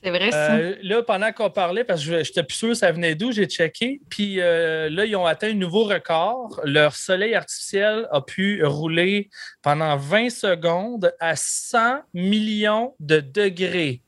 C'est 0.07 0.13
vrai, 0.13 0.31
ça. 0.31 0.55
Euh, 0.55 0.77
là, 0.85 1.03
pendant 1.03 1.33
qu'on 1.33 1.51
parlait, 1.51 1.83
parce 1.83 2.05
que 2.05 2.07
je 2.07 2.15
n'étais 2.15 2.45
plus 2.45 2.55
sûr 2.55 2.77
ça 2.77 2.93
venait 2.93 3.17
d'où, 3.17 3.33
j'ai 3.33 3.47
checké. 3.47 4.01
Puis 4.09 4.41
euh, 4.41 4.89
là, 4.89 5.05
ils 5.05 5.17
ont 5.17 5.27
atteint 5.27 5.49
un 5.49 5.55
nouveau 5.55 5.83
record. 5.83 6.61
Leur 6.63 6.95
soleil 6.95 7.35
artificiel 7.35 8.07
a 8.13 8.21
pu 8.21 8.65
rouler 8.65 9.31
pendant 9.63 9.97
20 9.97 10.31
secondes 10.31 11.13
à 11.19 11.35
100 11.35 12.03
millions 12.15 12.95
de 13.01 13.19
degrés. 13.19 14.01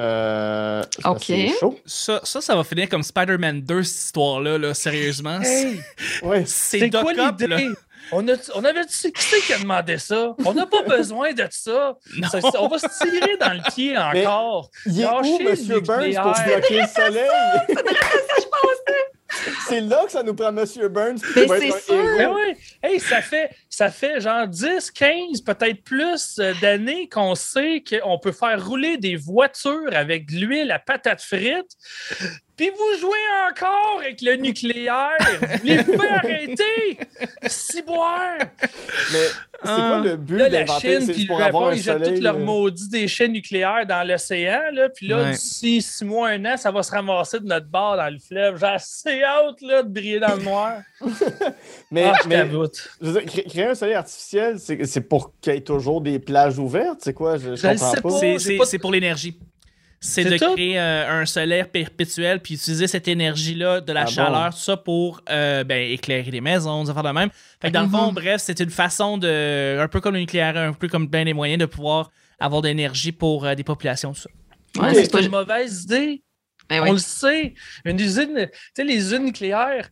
Euh, 0.00 0.84
Ok. 1.06 1.32
chaud. 1.58 1.80
Ça, 1.84 2.20
ça, 2.22 2.40
ça 2.40 2.54
va 2.54 2.62
finir 2.62 2.88
comme 2.88 3.02
Spider-Man 3.02 3.62
2, 3.62 3.82
cette 3.82 4.04
histoire-là, 4.04 4.58
là, 4.58 4.74
sérieusement. 4.74 5.40
Hey, 5.42 5.80
Ouais. 6.22 6.44
C'est 6.46 6.88
quoi 6.88 7.12
l'idée? 7.12 7.66
On, 8.10 8.26
a, 8.28 8.32
on 8.54 8.64
avait 8.64 8.84
qui 8.84 8.92
c'est 8.92 9.12
qui 9.12 9.52
a 9.52 9.58
demandé 9.58 9.96
ça? 9.98 10.34
On 10.44 10.52
n'a 10.52 10.66
pas 10.66 10.82
besoin 10.82 11.32
de 11.32 11.46
ça. 11.50 11.96
On 12.58 12.68
va 12.68 12.78
se 12.78 12.86
tirer 13.02 13.36
dans 13.38 13.52
le 13.54 13.72
pied 13.74 13.94
Mais- 14.12 14.26
encore. 14.26 14.70
Il 14.86 15.00
est 15.00 15.06
où, 15.06 15.38
Monsieur 15.42 15.80
Burns, 15.80 16.14
pour 16.14 16.34
bloquer 16.44 16.80
le 16.80 16.86
soleil? 16.88 17.28
C'est 19.66 19.80
là 19.80 20.04
que 20.04 20.12
ça 20.12 20.22
nous 20.22 20.34
prend 20.34 20.52
Monsieur 20.52 20.88
Burns. 20.88 21.18
Mais 21.34 21.48
c'est 21.48 21.80
sûr. 21.80 22.04
Mais 22.18 22.26
oui, 22.26 22.54
hey, 22.82 23.00
ça 23.00 23.22
fait, 23.22 23.50
ça 23.68 23.90
fait 23.90 24.20
genre 24.20 24.46
10, 24.46 24.90
15, 24.90 25.40
peut-être 25.40 25.82
plus 25.82 26.38
euh, 26.38 26.52
d'années 26.60 27.08
qu'on 27.08 27.34
sait 27.34 27.82
qu'on 27.82 28.18
peut 28.18 28.32
faire 28.32 28.64
rouler 28.64 28.98
des 28.98 29.16
voitures 29.16 29.90
avec 29.92 30.26
de 30.30 30.36
l'huile 30.36 30.70
à 30.70 30.78
patate 30.78 31.22
frite. 31.22 31.70
Puis 32.62 32.70
vous 32.70 33.00
jouez 33.00 33.18
encore 33.50 33.98
avec 34.00 34.22
le 34.22 34.36
nucléaire? 34.36 35.16
Les 35.64 35.82
pouvez 35.82 36.08
arrêter? 36.10 36.96
Ciboire. 37.48 38.38
Mais 39.12 39.26
c'est 39.64 39.64
quoi 39.64 39.98
le 40.04 40.16
but 40.16 40.36
Là, 40.38 40.48
la? 40.48 40.66
Chine, 40.78 41.08
puis 41.12 41.26
pour 41.26 41.38
le 41.38 41.44
avoir 41.44 41.74
Japon, 41.74 41.76
ils 41.76 41.82
jettent 41.82 42.14
tous 42.14 42.20
leurs 42.22 42.38
maudits 42.38 42.88
déchets 42.88 43.26
nucléaires 43.26 43.84
dans 43.88 44.06
l'océan. 44.06 44.60
Là, 44.72 44.88
puis 44.90 45.08
là, 45.08 45.16
Ouais. 45.24 45.30
d'ici 45.32 45.82
six 45.82 46.04
mois, 46.04 46.28
un 46.28 46.44
an, 46.44 46.56
ça 46.56 46.70
va 46.70 46.84
se 46.84 46.92
ramasser 46.92 47.40
de 47.40 47.46
notre 47.46 47.66
bord 47.66 47.96
dans 47.96 48.12
le 48.12 48.20
fleuve. 48.20 48.58
J'ai 48.60 48.66
assez 48.66 49.22
hâte 49.24 49.60
là, 49.60 49.82
de 49.82 49.88
briller 49.88 50.20
dans 50.20 50.36
le 50.36 50.42
noir. 50.44 50.74
Mais, 51.90 52.04
Ah, 52.04 52.18
je 52.22 52.28
mais 52.28 52.36
t'avoute. 52.36 52.90
je 53.00 53.06
veux 53.08 53.12
dire, 53.20 53.24
cré- 53.28 53.42
créer 53.44 53.66
un 53.66 53.74
soleil 53.74 53.94
artificiel, 53.94 54.58
c'est 54.60 54.84
c'est 54.86 55.00
pour 55.00 55.32
qu'il 55.40 55.52
y 55.52 55.56
ait 55.56 55.60
toujours 55.62 56.00
des 56.00 56.20
plages 56.20 56.58
ouvertes. 56.60 57.00
C'est 57.02 57.12
quoi? 57.12 57.36
Je, 57.38 57.56
je 57.56 57.62
comprends 57.66 57.90
sais 57.92 58.00
pas. 58.00 58.08
pas. 58.08 58.18
C'est- 58.20 58.32
j'ai 58.34 58.38
C'est 58.38 58.56
pas- 58.56 58.64
c'est 58.66 58.78
pour 58.78 58.92
l'énergie. 58.92 59.36
C'est 60.04 60.24
de 60.24 60.36
tout? 60.36 60.52
créer 60.54 60.78
euh, 60.80 61.20
un 61.22 61.26
solaire 61.26 61.68
perpétuel 61.68 62.40
puis 62.40 62.54
utiliser 62.54 62.88
cette 62.88 63.06
énergie-là, 63.06 63.80
de 63.80 63.92
la 63.92 64.00
Ah 64.00 64.04
bon? 64.04 64.10
chaleur, 64.10 64.50
tout 64.52 64.60
ça 64.60 64.76
pour 64.76 65.22
euh, 65.30 65.62
ben, 65.64 65.90
éclairer 65.92 66.30
les 66.30 66.40
maisons, 66.40 66.82
des 66.84 66.90
affaires 66.90 67.04
de 67.04 67.10
même. 67.10 67.30
Fait 67.60 67.68
que 67.68 67.72
dans 67.72 67.82
le 67.84 67.88
fond, 67.88 68.12
bref, 68.12 68.40
c'est 68.44 68.58
une 68.60 68.70
façon 68.70 69.16
de, 69.16 69.78
un 69.80 69.86
peu 69.88 70.00
comme 70.00 70.14
le 70.14 70.20
nucléaire, 70.20 70.56
un 70.56 70.72
peu 70.72 70.88
comme 70.88 71.06
bien 71.06 71.24
des 71.24 71.32
moyens 71.32 71.60
de 71.60 71.66
pouvoir 71.66 72.10
avoir 72.40 72.62
de 72.62 72.68
l'énergie 72.68 73.12
pour 73.12 73.44
euh, 73.46 73.54
des 73.54 73.62
populations, 73.64 74.12
tout 74.12 74.22
ça. 74.22 74.82
Ouais, 74.82 74.92
c'est 74.94 75.10
pas. 75.12 75.20
une 75.22 75.30
mauvaise 75.30 75.84
idée. 75.84 76.22
Ben 76.68 76.80
On 76.80 76.84
oui. 76.84 76.90
le 76.92 76.98
sait. 76.98 77.54
Une 77.84 78.00
usine, 78.00 78.48
tu 78.48 78.58
sais, 78.74 78.84
les 78.84 78.96
usines 78.96 79.24
nucléaires, 79.24 79.88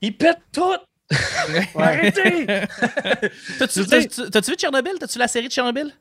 ils 0.00 0.16
pètent 0.16 0.38
tout. 0.52 0.74
Arrêtez! 1.74 2.46
T'as-tu 3.58 3.80
vu 4.50 4.56
Tchernobyl? 4.56 4.92
T'as-tu 5.00 5.18
la 5.18 5.26
série 5.26 5.48
de 5.48 5.52
Tchernobyl? 5.52 5.92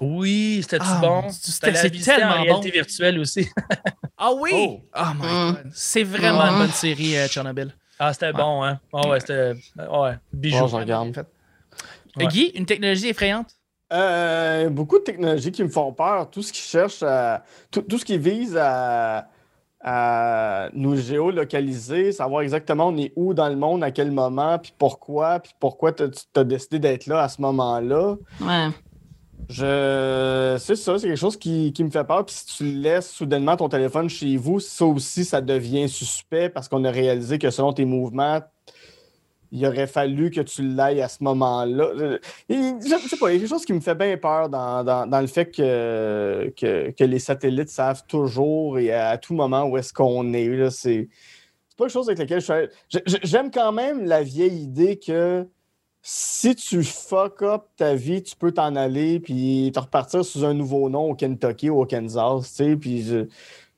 Oui, 0.00 0.64
Ah, 0.78 0.98
bon? 1.00 1.24
c'était- 1.30 1.74
c'est 1.74 1.88
visiter 1.92 2.16
tellement 2.16 2.34
en 2.34 2.38
bon. 2.38 2.44
réalité 2.44 2.70
virtuelle 2.70 3.18
aussi. 3.18 3.48
Ah 4.20 4.32
oui! 4.32 4.50
Oh. 4.52 4.80
Oh, 4.96 5.02
my 5.14 5.26
Mm. 5.26 5.52
god. 5.52 5.70
C'est 5.72 6.02
vraiment 6.02 6.44
Mm. 6.46 6.50
une 6.52 6.58
bonne 6.58 6.70
série, 6.72 7.16
euh, 7.16 7.28
Tchernobyl. 7.28 7.72
Ah, 8.00 8.12
c'était 8.12 8.32
bon, 8.32 8.64
hein? 8.64 8.80
Ah 8.92 9.08
ouais, 9.08 9.20
c'était... 9.20 9.52
Ouais, 9.76 10.14
bijou. 10.32 10.58
Bon, 10.58 10.66
je 10.66 10.76
regarde. 10.76 11.24
Ouais. 12.16 12.26
Guy, 12.26 12.46
une 12.56 12.66
technologie 12.66 13.08
effrayante? 13.08 13.46
Euh, 13.92 14.68
beaucoup 14.70 14.98
de 14.98 15.04
technologies 15.04 15.52
qui 15.52 15.62
me 15.62 15.68
font 15.68 15.92
peur. 15.92 16.28
Tout 16.30 16.42
ce 16.42 16.52
qui 16.52 16.60
cherche 16.60 17.02
à. 17.04 17.44
Tout, 17.70 17.82
tout 17.82 17.96
ce 17.98 18.04
qui 18.04 18.18
vise 18.18 18.56
à, 18.60 19.28
à 19.80 20.68
nous 20.74 20.96
géolocaliser, 20.96 22.10
savoir 22.12 22.42
exactement 22.42 22.88
on 22.88 22.96
est 22.96 23.12
où 23.16 23.34
dans 23.34 23.48
le 23.48 23.56
monde, 23.56 23.84
à 23.84 23.90
quel 23.92 24.10
moment, 24.10 24.58
puis 24.58 24.72
pourquoi, 24.76 25.38
puis 25.38 25.52
pourquoi 25.60 25.92
tu 25.92 26.02
as 26.36 26.44
décidé 26.44 26.78
d'être 26.80 27.06
là 27.06 27.22
à 27.22 27.28
ce 27.28 27.40
moment-là. 27.40 28.16
Ouais. 28.40 28.68
Je... 29.48 30.56
C'est 30.60 30.76
ça, 30.76 30.98
c'est 30.98 31.06
quelque 31.08 31.16
chose 31.16 31.36
qui, 31.38 31.72
qui 31.72 31.82
me 31.84 31.90
fait 31.90 32.04
peur. 32.04 32.24
Puis 32.26 32.34
si 32.34 32.46
tu 32.56 32.64
laisses 32.64 33.10
soudainement 33.10 33.56
ton 33.56 33.68
téléphone 33.68 34.08
chez 34.08 34.36
vous, 34.36 34.60
ça 34.60 34.84
aussi, 34.84 35.24
ça 35.24 35.40
devient 35.40 35.88
suspect 35.88 36.50
parce 36.50 36.68
qu'on 36.68 36.84
a 36.84 36.90
réalisé 36.90 37.38
que 37.38 37.50
selon 37.50 37.72
tes 37.72 37.86
mouvements, 37.86 38.40
il 39.50 39.64
aurait 39.66 39.86
fallu 39.86 40.30
que 40.30 40.42
tu 40.42 40.62
l'ailles 40.62 41.00
à 41.00 41.08
ce 41.08 41.24
moment-là. 41.24 42.18
Je 42.50 43.08
sais 43.08 43.16
pas, 43.16 43.30
il 43.30 43.34
y 43.34 43.36
a 43.36 43.40
quelque 43.40 43.48
chose 43.48 43.64
qui 43.64 43.72
me 43.72 43.80
fait 43.80 43.94
bien 43.94 44.18
peur 44.18 44.50
dans, 44.50 44.84
dans- 44.84 45.06
dans 45.06 45.20
le 45.22 45.26
fait 45.26 45.46
que, 45.46 46.52
que, 46.54 46.90
que 46.90 47.04
les 47.04 47.18
satellites 47.18 47.70
savent 47.70 48.04
toujours 48.06 48.78
et 48.78 48.92
à, 48.92 49.16
tout 49.16 49.32
moment 49.32 49.64
où 49.64 49.78
est-ce 49.78 49.94
qu'on 49.94 50.34
est. 50.34 50.70
C'est 50.70 51.08
pas 51.78 51.84
quelque 51.84 51.92
chose 51.92 52.08
avec 52.10 52.18
laquelle 52.18 52.40
je 52.40 52.68
suis. 52.90 53.18
J'aime 53.22 53.50
quand 53.50 53.72
même 53.72 54.04
la 54.04 54.22
vieille 54.22 54.60
idée 54.64 54.98
que 54.98 55.46
si 56.02 56.54
tu 56.54 56.82
fuck 56.84 57.42
up 57.42 57.64
ta 57.76 57.94
vie, 57.94 58.22
tu 58.22 58.34
peux 58.36 58.52
t'en 58.52 58.76
aller 58.76 59.20
puis 59.20 59.70
te 59.74 59.80
repartir 59.80 60.24
sous 60.24 60.44
un 60.44 60.54
nouveau 60.54 60.88
nom 60.88 61.10
au 61.10 61.14
Kentucky 61.14 61.70
ou 61.70 61.80
au 61.80 61.86
Kansas, 61.86 62.48
tu 62.48 62.64
sais, 62.64 62.76
puis 62.76 63.02
je, 63.02 63.26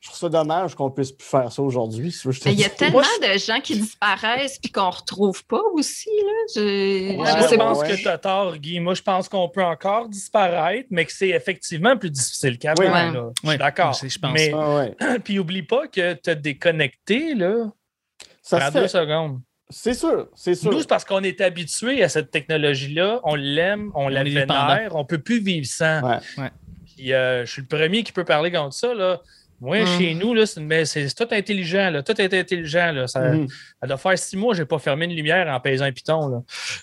je 0.00 0.08
trouve 0.08 0.18
ça 0.18 0.28
dommage 0.30 0.74
qu'on 0.74 0.90
puisse 0.90 1.12
plus 1.12 1.26
faire 1.26 1.52
ça 1.52 1.60
aujourd'hui. 1.60 2.10
si 2.10 2.22
te 2.22 2.48
il 2.48 2.58
y 2.58 2.64
a 2.64 2.70
tellement 2.70 3.00
de 3.00 3.38
gens 3.38 3.60
qui 3.60 3.78
disparaissent 3.78 4.58
puis 4.58 4.72
qu'on 4.72 4.88
retrouve 4.88 5.44
pas 5.44 5.60
aussi. 5.74 6.08
Là. 6.08 6.32
Je, 6.54 7.16
Ouais, 7.18 7.42
je 7.42 7.48
sais 7.48 7.58
pense 7.58 7.78
ouais. 7.78 7.90
que 7.90 7.96
tu 7.96 8.08
as 8.08 8.16
tort, 8.16 8.56
Guy. 8.56 8.80
Moi, 8.80 8.94
je 8.94 9.02
pense 9.02 9.28
qu'on 9.28 9.50
peut 9.50 9.62
encore 9.62 10.08
disparaître, 10.08 10.88
mais 10.90 11.04
que 11.04 11.12
c'est 11.12 11.28
effectivement 11.28 11.98
plus 11.98 12.10
difficile 12.10 12.58
qu'avant. 12.58 12.82
Oui. 12.82 13.30
Je 13.42 13.48
suis 13.50 13.58
d'accord. 13.58 13.92
je 13.92 14.18
pense. 14.18 14.32
Mais, 14.32 14.52
Ah 14.54 14.74
ouais. 14.76 15.18
puis, 15.24 15.38
oublie 15.38 15.64
pas 15.64 15.86
que 15.86 16.14
tu 16.14 16.30
as 16.30 16.34
déconnecté, 16.34 17.34
là, 17.34 17.70
Ça 18.40 18.70
deux 18.70 18.88
secondes. 18.88 19.40
C'est 19.70 19.94
sûr, 19.94 20.28
c'est 20.34 20.54
sûr. 20.54 20.70
Nous, 20.72 20.80
c'est 20.80 20.88
parce 20.88 21.04
qu'on 21.04 21.22
est 21.22 21.40
habitué 21.40 22.02
à 22.02 22.08
cette 22.08 22.30
technologie-là. 22.30 23.20
On 23.24 23.34
l'aime, 23.36 23.90
on 23.94 24.08
la 24.08 24.24
dépendant. 24.24 24.66
vénère, 24.74 24.96
on 24.96 25.04
peut 25.04 25.18
plus 25.18 25.40
vivre 25.40 25.66
sans. 25.66 26.02
Ouais. 26.02 26.18
Ouais. 26.38 26.50
Puis, 26.96 27.12
euh, 27.12 27.46
je 27.46 27.52
suis 27.52 27.62
le 27.62 27.68
premier 27.68 28.02
qui 28.02 28.12
peut 28.12 28.24
parler 28.24 28.50
contre 28.50 28.74
ça. 28.74 28.92
Là. 28.92 29.20
Moi, 29.62 29.82
Mm. 29.82 29.86
chez 29.98 30.14
nous, 30.14 30.32
là, 30.34 30.46
c'est, 30.46 30.58
une- 30.58 30.66
mais 30.66 30.86
c'est 30.86 31.06
c'est 31.08 31.14
tout 31.26 31.34
intelligent. 31.34 31.90
Là. 31.90 32.02
Tout 32.02 32.18
est 32.18 32.32
intelligent. 32.32 32.92
Là. 32.92 33.06
Ça, 33.06 33.20
Mhm. 33.20 33.46
ça 33.80 33.86
doit 33.86 33.96
faire 33.98 34.18
six 34.18 34.36
mois 34.36 34.52
que 34.52 34.56
je 34.56 34.62
n'ai 34.62 34.66
pas 34.66 34.78
fermé 34.78 35.04
une 35.04 35.14
lumière 35.14 35.46
en 35.48 35.60
pesant 35.60 35.84
un 35.84 35.92
piton. 35.92 36.28
Là. 36.28 36.38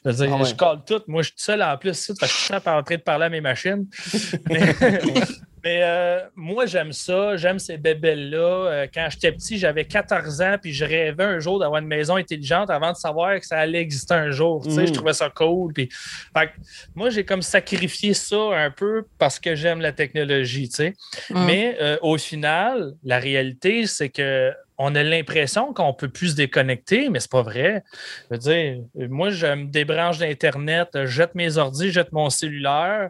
Je, 0.06 0.10
veux 0.10 0.16
dire, 0.16 0.30
Ah 0.36 0.42
ouais. 0.42 0.46
je 0.50 0.54
colle 0.56 0.80
tout. 0.86 1.02
Moi, 1.08 1.24
je 1.24 1.28
suis 1.30 1.36
tout 1.38 1.42
seul 1.44 1.64
en 1.64 1.76
plus. 1.78 1.90
ici, 1.92 2.14
Parce 2.20 2.32
que 2.32 2.38
je 2.38 2.44
suis 2.46 2.54
en 2.54 2.60
train 2.84 2.96
de 2.96 3.02
parler 3.02 3.26
à 3.26 3.30
mes 3.30 3.42
machines. 3.42 3.88
mais 4.50 4.76
mais, 5.64 5.82
euh, 5.84 6.20
moi, 6.36 6.66
j'aime 6.66 6.92
ça. 6.92 7.36
J'aime 7.36 7.60
ces 7.60 7.78
bébelles-là. 7.78 8.38
Euh, 8.38 8.88
quand 8.94 9.08
j'étais 9.10 9.32
petit, 9.32 9.58
j'avais 9.58 9.86
14 9.86 10.42
ans. 10.42 10.56
Puis 10.62 10.74
je 10.74 10.86
rêvais 10.86 11.24
un 11.24 11.40
jour 11.40 11.60
d'avoir 11.60 11.82
une 11.82 11.88
maison 11.88 12.16
intelligente 12.16 12.70
avant 12.70 12.92
de 12.92 12.98
savoir 12.98 13.40
que 13.40 13.46
ça 13.46 13.58
allait 13.60 13.82
exister 13.82 14.14
un 14.14 14.32
jour. 14.32 14.64
Tu 14.64 14.72
sais. 14.72 14.88
Je 14.88 14.94
trouvais 14.94 15.14
ça 15.14 15.30
cool. 15.30 15.74
Puis, 15.74 15.90
fait 15.90 16.48
que 16.48 16.52
moi, 16.96 17.10
j'ai 17.10 17.26
comme 17.26 17.42
sacrifié 17.42 18.14
ça 18.14 18.38
un 18.54 18.72
peu 18.72 19.06
parce 19.18 19.40
que 19.40 19.56
j'aime 19.56 19.82
la 19.82 19.92
technologie. 19.92 20.70
tu 20.70 20.76
sais. 20.76 20.94
Mm. 21.30 21.46
Mais 21.46 21.78
euh, 21.82 21.98
au 22.02 22.18
final, 22.18 22.94
la 23.04 23.20
réalité, 23.20 23.88
c'est 23.88 24.10
que 24.10 24.52
on 24.80 24.94
a 24.94 25.02
l'impression 25.02 25.74
qu'on 25.74 25.92
peut 25.92 26.10
plus 26.10 26.30
se 26.30 26.36
déconnecter, 26.36 27.10
mais 27.10 27.20
c'est 27.20 27.32
pas 27.32 27.42
vrai. 27.42 27.84
Je 28.30 28.36
veux 28.36 28.38
dire, 28.38 28.84
moi, 29.10 29.32
je 29.32 29.48
me 29.48 29.66
débranche 29.66 30.20
d'Internet, 30.20 31.06
jette 31.06 31.34
mes 31.34 31.58
ordi, 31.58 31.92
jette 31.92 32.12
mon 32.12 32.30
cellulaire, 32.30 33.10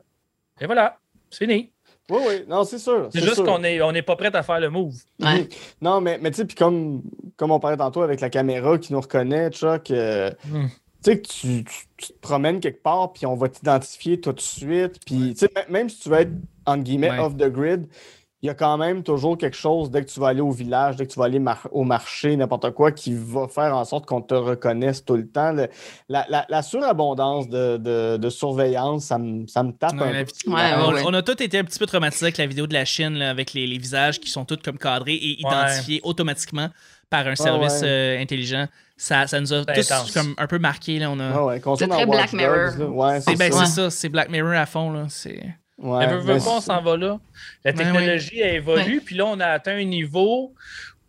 et 0.61 0.65
voilà, 0.65 0.97
c'est 1.29 1.39
fini. 1.39 1.71
Oui, 2.09 2.17
oui, 2.27 2.33
non, 2.47 2.63
c'est 2.63 2.79
sûr. 2.79 3.09
C'est 3.11 3.21
juste 3.21 3.43
qu'on 3.43 3.59
n'est 3.59 3.81
on 3.81 3.91
est 3.91 4.01
pas 4.01 4.15
prêt 4.15 4.33
à 4.35 4.43
faire 4.43 4.59
le 4.59 4.69
move. 4.69 4.95
Ouais. 5.21 5.47
Non, 5.81 5.99
mais, 5.99 6.17
mais 6.21 6.31
tu 6.31 6.37
sais, 6.37 6.45
puis 6.45 6.55
comme, 6.55 7.01
comme 7.35 7.51
on 7.51 7.59
parlait 7.59 7.77
tantôt 7.77 8.01
avec 8.01 8.21
la 8.21 8.29
caméra 8.29 8.77
qui 8.77 8.93
nous 8.93 9.01
reconnaît, 9.01 9.49
Chuck, 9.51 9.91
euh, 9.91 10.31
Hmm. 10.49 10.67
tu 11.03 11.11
sais, 11.11 11.19
que 11.21 11.27
tu, 11.27 11.63
te 11.63 12.13
promènes 12.21 12.59
quelque 12.59 12.81
part, 12.81 13.11
puis 13.13 13.25
on 13.25 13.35
va 13.35 13.49
t'identifier 13.49 14.19
tout 14.21 14.31
de 14.33 14.39
suite. 14.39 14.99
Puis, 15.05 15.33
tu 15.33 15.45
sais, 15.45 15.49
même 15.69 15.89
si 15.89 15.99
tu 15.99 16.09
veux 16.09 16.19
être, 16.19 16.31
entre 16.65 16.83
guillemets, 16.83 17.11
Ouais. 17.11 17.19
off 17.19 17.35
the 17.35 17.49
grid, 17.51 17.87
il 18.43 18.47
y 18.47 18.49
a 18.49 18.53
quand 18.53 18.77
même 18.77 19.01
toujours 19.01 19.35
quelque 19.37 19.57
chose 19.57 19.89
dès 19.89 20.05
que 20.05 20.09
tu 20.11 20.19
vas 20.19 20.27
aller 20.27 20.41
au 20.41 20.51
village, 20.51 20.95
dès 20.95 21.07
que 21.07 21.11
tu 21.11 21.17
vas 21.17 21.25
aller 21.25 21.39
mar- 21.39 21.67
au 21.71 21.83
marché, 21.83 22.35
n'importe 22.35 22.69
quoi, 22.71 22.91
qui 22.91 23.15
va 23.15 23.47
faire 23.47 23.75
en 23.75 23.83
sorte 23.83 24.05
qu'on 24.05 24.21
te 24.21 24.35
reconnaisse 24.35 25.03
tout 25.03 25.15
le 25.15 25.27
temps. 25.27 25.51
Le- 25.53 25.69
la, 26.07 26.25
la- 26.29 26.45
la 26.47 26.61
surabondance 26.61 27.49
de, 27.49 27.77
de- 27.77 28.17
de 28.17 28.29
surveillance, 28.29 29.05
ça 29.05 29.17
me, 29.17 29.47
ça 29.47 29.63
me 29.63 29.71
tape 29.71 29.93
Ouais, 29.93 30.19
un 30.19 30.23
peu. 30.23 30.51
Ouais, 30.51 30.61
on, 30.77 30.87
ouais, 30.89 30.93
ouais. 30.95 31.03
on 31.07 31.13
a 31.15 31.21
tous 31.23 31.41
été 31.43 31.57
un 31.57 31.63
petit 31.63 31.79
peu 31.79 31.87
traumatisés 31.87 32.25
avec 32.25 32.37
la 32.37 32.45
vidéo 32.45 32.67
de 32.67 32.73
la 32.73 32.85
Chine, 32.85 33.15
là, 33.15 33.29
avec 33.31 33.53
les, 33.53 33.65
les 33.65 33.77
visages 33.79 34.19
qui 34.19 34.29
sont 34.29 34.45
tous 34.45 34.57
comme 34.63 34.77
cadrés 34.77 35.15
et 35.15 35.39
identifiés 35.41 35.99
automatiquement 36.03 36.69
par 37.09 37.25
un 37.25 37.35
service 37.35 37.81
ouais. 37.81 37.87
euh, 37.87 38.21
intelligent. 38.21 38.67
Ça, 38.97 39.25
ça 39.27 39.39
nous 39.39 39.53
a 39.53 39.63
tous 39.65 40.11
comme 40.13 40.33
un 40.37 40.47
peu 40.47 40.59
marqué. 40.59 40.99
Là, 40.99 41.09
on 41.09 41.19
a... 41.19 41.57
C'est 41.77 41.87
très 41.87 42.05
Black 42.05 42.33
Mirror. 42.33 42.71
Dogs, 42.71 42.79
là. 42.79 42.85
Ouais, 42.87 43.21
c'est 43.21 43.31
c'est 43.31 43.37
ben, 43.37 43.51
ça. 43.51 43.65
c'est 43.65 43.71
ça, 43.81 43.89
c'est 43.89 44.09
Black 44.09 44.29
Mirror 44.29 44.53
à 44.53 44.65
fond. 44.65 44.91
Là. 44.91 45.05
C'est... 45.07 45.41
Ouais, 45.77 45.99
Mais 45.99 46.13
veux, 46.13 46.19
veux 46.19 46.33
ben, 46.33 46.43
pas, 46.43 46.57
on 46.57 46.61
s'en 46.61 46.81
va 46.81 46.97
là. 46.97 47.19
La 47.63 47.71
Ouais, 47.71 47.77
technologie 47.77 48.39
elle 48.39 48.55
évolue, 48.55 49.01
puis 49.01 49.15
là, 49.15 49.25
on 49.27 49.39
a 49.39 49.45
atteint 49.45 49.77
un 49.77 49.83
niveau 49.83 50.53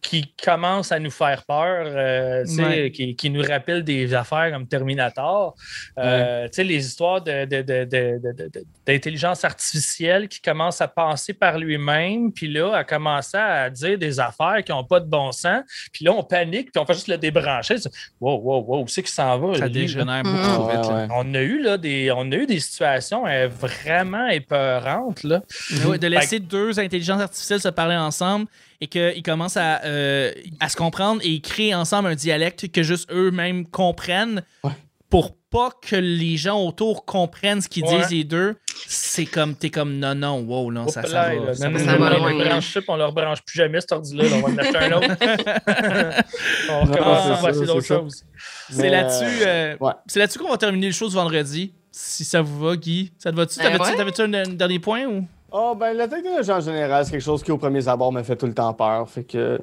qui 0.01 0.33
commence 0.43 0.93
à 0.93 0.99
nous 1.01 1.11
faire 1.11 1.45
peur, 1.45 1.85
euh, 1.87 2.45
tu 2.45 2.53
sais, 2.55 2.63
Ouais. 2.65 2.91
qui, 2.93 3.17
qui 3.17 3.31
nous 3.31 3.43
rappelle 3.43 3.83
des 3.83 4.15
affaires 4.15 4.51
comme 4.53 4.67
Terminator. 4.67 5.55
Euh, 5.99 6.45
Tu 6.47 6.51
sais, 6.53 6.65
les 6.65 6.87
histoires 6.87 7.21
de- 7.21 7.45
de- 7.45 7.63
de- 7.63 7.85
de- 7.85 8.19
de- 8.23 8.33
de- 8.33 8.49
de- 8.49 8.65
d'intelligence 8.87 9.45
artificielle 9.45 10.29
qui 10.29 10.41
commence 10.41 10.81
à 10.81 10.89
penser 10.89 11.35
par 11.35 11.59
lui-même, 11.59 12.33
puis 12.33 12.47
là, 12.51 12.75
à 12.77 12.85
commencer 12.85 13.37
à 13.37 13.69
dire 13.71 13.99
des 13.99 14.21
affaires 14.21 14.63
qui 14.65 14.71
n'ont 14.73 14.85
pas 14.85 15.01
de 15.01 15.07
bon 15.07 15.33
sens, 15.33 15.63
puis 15.93 16.05
là, 16.05 16.13
on 16.13 16.23
panique, 16.23 16.71
puis 16.73 16.81
on 16.81 16.87
fait 16.87 16.95
juste 16.95 17.09
le 17.09 17.19
débrancher. 17.19 17.75
Wow, 18.21 18.39
wow, 18.41 18.65
wow, 18.67 18.83
où 18.85 18.89
c'est 18.89 19.03
qu'il 19.03 19.11
s'en 19.13 19.37
va? 19.39 19.59
Ça 19.59 19.69
dégénère 19.69 20.23
beaucoup 20.23 20.39
trop 20.55 20.67
Ouais, 20.69 20.77
vite. 20.81 20.91
ouais. 20.91 21.07
On 21.11 21.35
a 21.35 21.41
eu 21.41 21.61
là 21.61 21.77
des, 21.77 22.11
on 22.15 22.31
a 22.33 22.37
eu 22.37 22.47
des 22.47 22.61
situations 22.61 23.27
euh, 23.27 23.49
vraiment 23.49 24.29
épeurantes 24.29 25.25
là. 25.25 25.43
Ouais, 25.87 25.99
de 25.99 26.07
laisser 26.07 26.39
deux 26.39 26.79
intelligences 26.79 27.21
artificielles 27.21 27.61
se 27.61 27.69
parler 27.69 27.97
ensemble 27.97 28.47
et 28.81 28.87
qu'ils 28.87 29.23
commencent 29.23 29.57
à, 29.57 29.83
euh, 29.85 30.33
à 30.61 30.69
se 30.69 30.77
comprendre 30.77 31.21
et 31.25 31.41
créer 31.41 31.75
ensemble 31.75 32.09
un 32.09 32.15
dialecte 32.15 32.71
que 32.71 32.83
juste 32.83 33.11
eux-mêmes 33.13 33.67
comprennent 33.67 34.43
Ouais. 34.63 34.71
pour 35.11 35.37
pas 35.51 35.71
que 35.83 35.97
les 35.97 36.37
gens 36.37 36.61
autour 36.63 37.05
comprennent 37.07 37.61
ce 37.63 37.69
qu'ils 37.69 37.85
Ouais. 37.85 37.99
disent 37.99 38.11
les 38.11 38.25
deux. 38.25 38.57
C'est 38.87 39.25
comme, 39.27 39.55
t'es 39.57 39.71
comme, 39.71 39.99
non, 39.99 40.15
non, 40.15 40.41
wow, 40.41 40.71
non, 40.71 40.87
ça, 40.89 41.03
ça 41.03 41.09
là, 41.09 41.35
va. 41.41 41.45
là. 41.47 41.55
ça 41.55 41.69
Non, 41.69 41.73
va. 41.73 41.79
non, 41.79 41.85
ça 41.87 41.93
non, 41.93 41.99
va 42.05 42.11
non, 42.11 42.17
loin, 42.19 42.33
on 42.35 42.97
là. 42.97 43.11
branche 43.11 43.41
plus 43.45 43.57
jamais 43.57 43.81
cet 43.81 43.93
ordi-là. 43.93 44.25
là. 44.29 44.37
On 44.37 44.41
va 44.47 44.49
en 44.53 44.59
acheter 44.59 44.77
un 44.79 44.93
autre. 44.93 45.09
on 46.71 46.81
recommence, 46.85 47.27
ça, 47.27 47.35
va 47.43 47.51
essayer 47.51 47.67
d'autres 47.67 47.81
choses. 47.87 48.25
C'est 48.71 48.91
là-dessus 48.91 49.43
euh, 49.47 49.77
ouais. 49.81 49.93
c'est 50.07 50.19
là-dessus 50.21 50.39
qu'on 50.39 50.51
va 50.51 50.59
terminer 50.59 50.87
le 50.89 50.93
show 50.93 51.09
ce 51.09 51.15
vendredi. 51.15 51.73
Si 51.91 52.25
ça 52.25 52.43
vous 52.43 52.61
va, 52.61 52.77
Guy. 52.77 53.13
Ça 53.19 53.33
te 53.33 53.37
va-tu? 53.37 53.59
Ben 53.59 53.77
T'avais-tu 53.79 54.23
ouais. 54.23 54.37
un, 54.39 54.43
un 54.51 54.53
dernier 54.53 54.79
point 54.79 55.05
ou? 55.07 55.27
Oh, 55.51 55.75
ben, 55.79 55.95
la 55.97 56.07
technologie 56.09 56.51
en 56.53 56.61
général, 56.61 57.05
c'est 57.05 57.13
quelque 57.13 57.21
chose 57.23 57.43
qui, 57.43 57.51
au 57.51 57.59
premier 57.59 57.87
abord, 57.89 58.13
me 58.13 58.23
fait 58.23 58.37
tout 58.37 58.47
le 58.47 58.55
temps 58.55 58.73
peur. 58.75 59.09
Fait 59.09 59.25
que, 59.25 59.59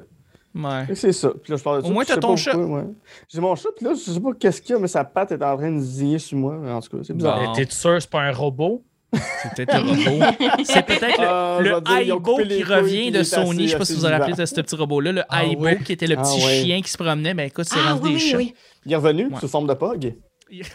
Ouais. 0.54 0.80
fait 0.86 0.92
que 0.94 0.98
c'est 0.98 1.12
ça. 1.12 1.28
Puis 1.42 1.52
là, 1.52 1.56
je 1.58 1.62
parle 1.62 1.82
de 1.82 1.86
Au 1.86 1.90
moins, 1.90 2.04
t'as 2.04 2.16
ton 2.16 2.30
pas 2.30 2.36
chat. 2.36 2.56
ouais. 2.56 2.84
J'ai 3.28 3.40
mon 3.40 3.54
chat, 3.54 3.68
puis 3.76 3.84
là, 3.84 3.92
je 3.94 4.10
sais 4.10 4.20
pas 4.20 4.30
qu'est-ce 4.38 4.60
qu'il 4.62 4.74
y 4.74 4.78
a, 4.78 4.80
mais 4.80 4.88
sa 4.88 5.04
patte 5.04 5.32
est 5.32 5.42
en 5.44 5.56
train 5.56 5.70
de 5.70 5.78
ziller 5.80 6.18
sur 6.18 6.38
moi. 6.38 6.56
En 6.72 6.80
tout 6.80 6.96
cas, 6.96 7.02
c'est 7.04 7.12
bizarre. 7.14 7.42
Bon. 7.44 7.52
T'es 7.52 7.66
sûr 7.70 7.94
que 7.94 8.00
c'est 8.00 8.10
pas 8.10 8.22
un 8.22 8.32
robot? 8.32 8.82
C'est 9.12 9.54
peut-être 9.54 9.74
le 9.84 9.88
robot. 9.90 10.26
C'est 10.64 10.84
peut-être 10.84 11.20
le, 11.20 11.26
Ah, 11.26 11.58
le 11.60 12.08
Aibo 12.10 12.36
qui 12.38 12.62
revient 12.64 13.10
de 13.12 13.22
Sony. 13.22 13.66
Je 13.66 13.72
sais 13.72 13.78
pas 13.78 13.84
si 13.84 13.94
vous 13.94 14.00
vous 14.00 14.06
rappelez 14.08 14.32
de 14.34 14.44
ce 14.44 14.54
petit 14.60 14.74
robot-là. 14.76 15.12
Le 15.12 15.22
Ah 15.28 15.44
Aibo, 15.44 15.62
ouais. 15.62 15.78
qui 15.78 15.92
était 15.92 16.06
le 16.08 16.16
Ah 16.18 16.22
petit 16.22 16.44
ouais. 16.44 16.62
chien 16.64 16.82
qui 16.82 16.90
se 16.90 16.98
promenait. 16.98 17.32
Ben 17.32 17.44
écoute, 17.46 17.66
c'est 17.66 17.78
Ah 17.86 17.92
rendu 17.94 18.08
oui, 18.08 18.14
des 18.14 18.14
oui, 18.16 18.30
chats. 18.30 18.36
oui. 18.36 18.54
Il 18.84 18.92
est 18.92 18.96
revenu 18.96 19.26
Ouais. 19.28 19.40
sous 19.40 19.48
forme 19.48 19.68
de 19.68 19.74
pog? 19.74 20.14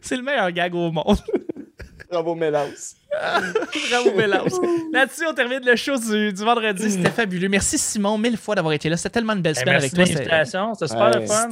C'est 0.00 0.16
le 0.16 0.22
meilleur 0.22 0.50
gag 0.52 0.74
au 0.74 0.90
monde. 0.92 1.16
Bravo, 2.10 2.34
Mélaus. 2.34 2.94
Bravo, 3.90 4.10
Bélaus. 4.16 4.60
Là-dessus, 4.92 5.26
on 5.28 5.34
termine 5.34 5.60
le 5.64 5.76
show 5.76 5.96
du, 5.98 6.32
du 6.32 6.42
vendredi. 6.42 6.90
C'était 6.90 7.10
fabuleux. 7.10 7.48
Merci, 7.48 7.76
Simon, 7.78 8.16
mille 8.18 8.36
fois 8.36 8.54
d'avoir 8.54 8.72
été 8.74 8.88
là. 8.88 8.96
C'était 8.96 9.10
tellement 9.10 9.34
une 9.34 9.42
belle 9.42 9.54
Eh, 9.56 9.60
semaine 9.60 9.74
merci 9.80 9.94
avec 9.94 10.14
toi. 10.14 10.14
L'invitation, 10.14 10.74
c'était 10.74 10.88
super 10.88 11.06
Ouais. 11.10 11.20
le 11.20 11.26
fun. 11.26 11.48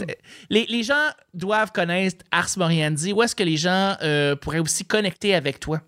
Les, 0.50 0.66
les 0.66 0.82
gens 0.82 0.94
doivent 1.34 1.72
connaître 1.72 2.24
Ars 2.30 2.48
Moriendi. 2.56 3.12
Où 3.12 3.22
est-ce 3.22 3.36
que 3.36 3.42
les 3.42 3.56
gens 3.56 3.96
euh, 4.02 4.34
pourraient 4.36 4.58
aussi 4.60 4.84
connecter 4.84 5.34
avec 5.34 5.60
toi? 5.60 5.80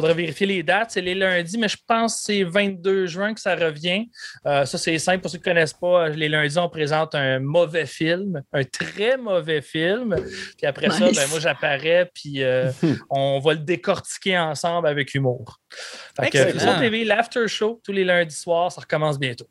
faudrait 0.00 0.14
vérifier 0.14 0.46
les 0.46 0.62
dates. 0.62 0.90
C'est 0.92 1.00
les 1.00 1.14
lundis, 1.14 1.58
mais 1.58 1.68
je 1.68 1.76
pense 1.86 2.16
que 2.16 2.22
c'est 2.24 2.44
22 2.44 3.06
juin 3.06 3.34
que 3.34 3.40
ça 3.40 3.54
revient. 3.54 4.08
Euh, 4.46 4.64
ça, 4.64 4.78
c'est 4.78 4.98
simple 4.98 5.20
pour 5.20 5.30
ceux 5.30 5.38
qui 5.38 5.48
ne 5.48 5.54
connaissent 5.54 5.72
pas. 5.72 6.08
Les 6.08 6.28
lundis, 6.28 6.58
on 6.58 6.68
présente 6.68 7.14
un 7.14 7.38
mauvais 7.38 7.86
film, 7.86 8.42
un 8.52 8.64
très 8.64 9.16
mauvais 9.16 9.62
film. 9.62 10.16
Puis 10.56 10.66
après 10.66 10.90
ça, 10.90 11.10
ben, 11.10 11.28
moi, 11.28 11.40
j'apparais, 11.40 12.10
puis 12.14 12.42
euh, 12.42 12.70
on 13.10 13.40
va 13.40 13.52
le 13.52 13.60
décortiquer 13.60 14.38
ensemble 14.38 14.88
avec 14.88 15.14
humour. 15.14 15.60
Fait 16.20 16.30
que 16.30 16.80
TV, 16.80 17.04
l'after 17.04 17.46
show, 17.48 17.80
tous 17.84 17.92
les 17.92 18.04
lundis 18.04 18.34
soirs, 18.34 18.72
ça 18.72 18.80
recommence 18.80 19.18
bientôt. 19.18 19.46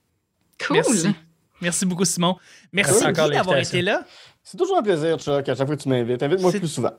Cool. 0.65 0.77
Merci. 0.77 1.07
Merci 1.61 1.85
beaucoup, 1.85 2.05
Simon. 2.05 2.37
Merci, 2.71 2.93
Merci 2.93 3.07
encore 3.07 3.29
d'avoir 3.29 3.57
été 3.57 3.81
là. 3.81 4.05
C'est 4.51 4.57
toujours 4.57 4.79
un 4.79 4.81
plaisir, 4.81 5.15
Chuck, 5.19 5.47
à 5.47 5.53
chaque 5.55 5.67
fois 5.67 5.75
que 5.77 5.81
tu 5.83 5.89
m'invites. 5.89 6.23
Invite-moi 6.23 6.51
C'est- 6.51 6.57
plus 6.57 6.67
souvent. 6.69 6.89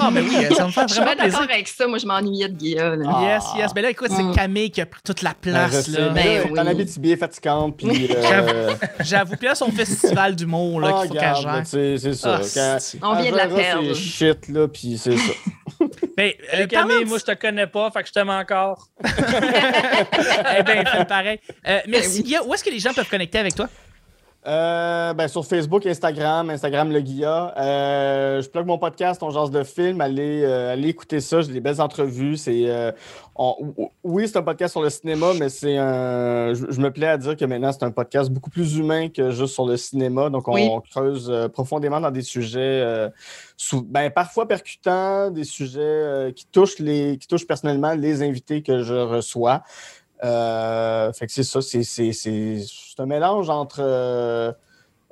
Ah, 0.00 0.10
mais 0.10 0.20
oui, 0.20 0.34
ça 0.52 0.66
me 0.66 0.72
fait 0.72 0.80
Je 0.88 0.94
suis 0.94 1.00
vraiment 1.00 1.14
bien 1.14 1.26
d'accord 1.26 1.38
plaisir. 1.38 1.40
avec 1.54 1.68
ça. 1.68 1.86
Moi, 1.86 1.98
je 1.98 2.06
m'ennuyais 2.06 2.48
de 2.48 2.56
Guilla. 2.56 2.94
Ah. 3.06 3.20
Yes, 3.22 3.44
yes. 3.56 3.70
Mais 3.72 3.82
là, 3.82 3.90
écoute, 3.90 4.08
c'est 4.10 4.24
Mm. 4.24 4.34
Camille 4.34 4.70
qui 4.72 4.80
a 4.80 4.86
pris 4.86 5.00
toute 5.04 5.22
la 5.22 5.30
Ben, 5.30 5.52
place. 5.52 5.86
je 5.86 5.92
sais, 5.92 6.00
là. 6.00 6.10
mais 6.12 6.24
là, 6.24 6.42
Ben 6.42 6.50
elle 6.50 6.56
est 6.56 6.60
en 6.60 6.64
oui. 6.64 6.70
Abitibi, 6.70 7.08
elle 7.10 7.14
est 7.14 7.16
fatigante, 7.20 7.76
puis... 7.76 8.10
euh, 8.16 8.74
J'avoue. 8.98 9.36
Puis 9.36 9.46
là, 9.46 9.54
son 9.54 9.70
festival 9.70 10.34
d'humour 10.34 10.80
là, 10.80 10.88
ah, 10.92 11.00
qu'il 11.02 11.08
faut 11.10 11.14
qu'elle 11.14 11.36
gère. 11.36 11.62
c'est 11.64 11.98
c'est 11.98 12.14
ça. 12.14 12.40
Ah, 12.40 12.80
c'est- 12.80 12.98
On 13.00 13.14
vient 13.14 13.30
de 13.30 13.36
la 13.36 13.46
perdre. 13.46 13.94
ses 13.94 14.02
shit, 14.02 14.48
là, 14.48 14.66
puis 14.66 14.98
c'est 14.98 15.16
ça. 15.16 15.32
Ben, 16.16 16.32
euh, 16.54 16.66
Camille, 16.66 17.04
de- 17.04 17.08
moi, 17.08 17.18
je 17.18 17.24
te 17.32 17.34
connais 17.36 17.68
pas, 17.68 17.88
fait 17.92 18.02
que 18.02 18.08
je 18.08 18.12
t'aime 18.12 18.30
encore. 18.30 18.88
Eh 20.58 20.62
ben, 20.64 20.84
fais 20.84 21.04
pareil. 21.04 21.38
Euh, 21.68 21.78
merci, 21.86 22.18
Ben. 22.18 22.26
Guilla. 22.26 22.44
Où 22.44 22.52
est-ce 22.54 22.64
que 22.64 22.70
les 22.70 22.80
gens 22.80 22.92
peuvent 22.92 23.08
connecter 23.08 23.38
avec 23.38 23.54
toi? 23.54 23.68
Euh, 24.46 25.12
ben, 25.14 25.26
sur 25.26 25.44
Facebook, 25.44 25.84
Instagram, 25.84 26.48
Instagram 26.48 26.92
Le 26.92 27.00
Guilla. 27.00 27.52
Euh, 27.58 28.40
je 28.40 28.48
plug 28.48 28.66
mon 28.66 28.78
podcast, 28.78 29.20
On 29.22 29.30
Jase 29.30 29.50
de 29.50 29.64
film. 29.64 30.00
Allez, 30.00 30.42
euh, 30.44 30.72
allez 30.72 30.88
écouter 30.88 31.20
ça. 31.20 31.40
J'ai 31.40 31.52
des 31.52 31.60
belles 31.60 31.80
entrevues. 31.80 32.36
C'est, 32.36 32.94
on- 33.34 33.74
oui, 34.04 34.28
c'est 34.28 34.38
un 34.38 34.42
podcast 34.42 34.72
sur 34.72 34.82
le 34.82 34.90
cinéma, 34.90 35.32
mais 35.38 35.48
c'est 35.48 35.76
un. 35.76 36.54
Je, 36.54 36.66
je 36.70 36.80
me 36.80 36.90
plais 36.92 37.08
à 37.08 37.18
dire 37.18 37.36
que 37.36 37.44
maintenant, 37.44 37.72
c'est 37.72 37.82
un 37.82 37.90
podcast 37.90 38.30
beaucoup 38.30 38.48
plus 38.48 38.76
humain 38.76 39.08
que 39.08 39.32
juste 39.32 39.54
sur 39.54 39.66
le 39.66 39.76
cinéma. 39.76 40.30
Donc, 40.30 40.46
on 40.46 40.54
Oui. 40.54 40.70
creuse 40.88 41.32
profondément 41.52 42.00
dans 42.00 42.12
des 42.12 42.22
sujets 42.22 43.10
sous- 43.56 43.82
ben, 43.82 44.08
parfois 44.08 44.46
percutants, 44.46 45.30
des 45.32 45.44
sujets 45.44 46.32
qui, 46.34 46.46
touchent 46.46 46.78
les, 46.78 47.18
qui 47.18 47.26
touchent 47.26 47.46
personnellement 47.46 47.92
les 47.92 48.22
invités 48.22 48.62
que 48.62 48.82
je 48.84 48.94
reçois. 48.94 49.62
Fait 50.22 51.26
que 51.26 51.32
c'est 51.32 51.42
ça, 51.42 51.60
c'est, 51.60 51.82
c'est, 52.98 53.02
un 53.02 53.06
mélange 53.06 53.48
entre 53.48 53.78
euh, 53.80 54.52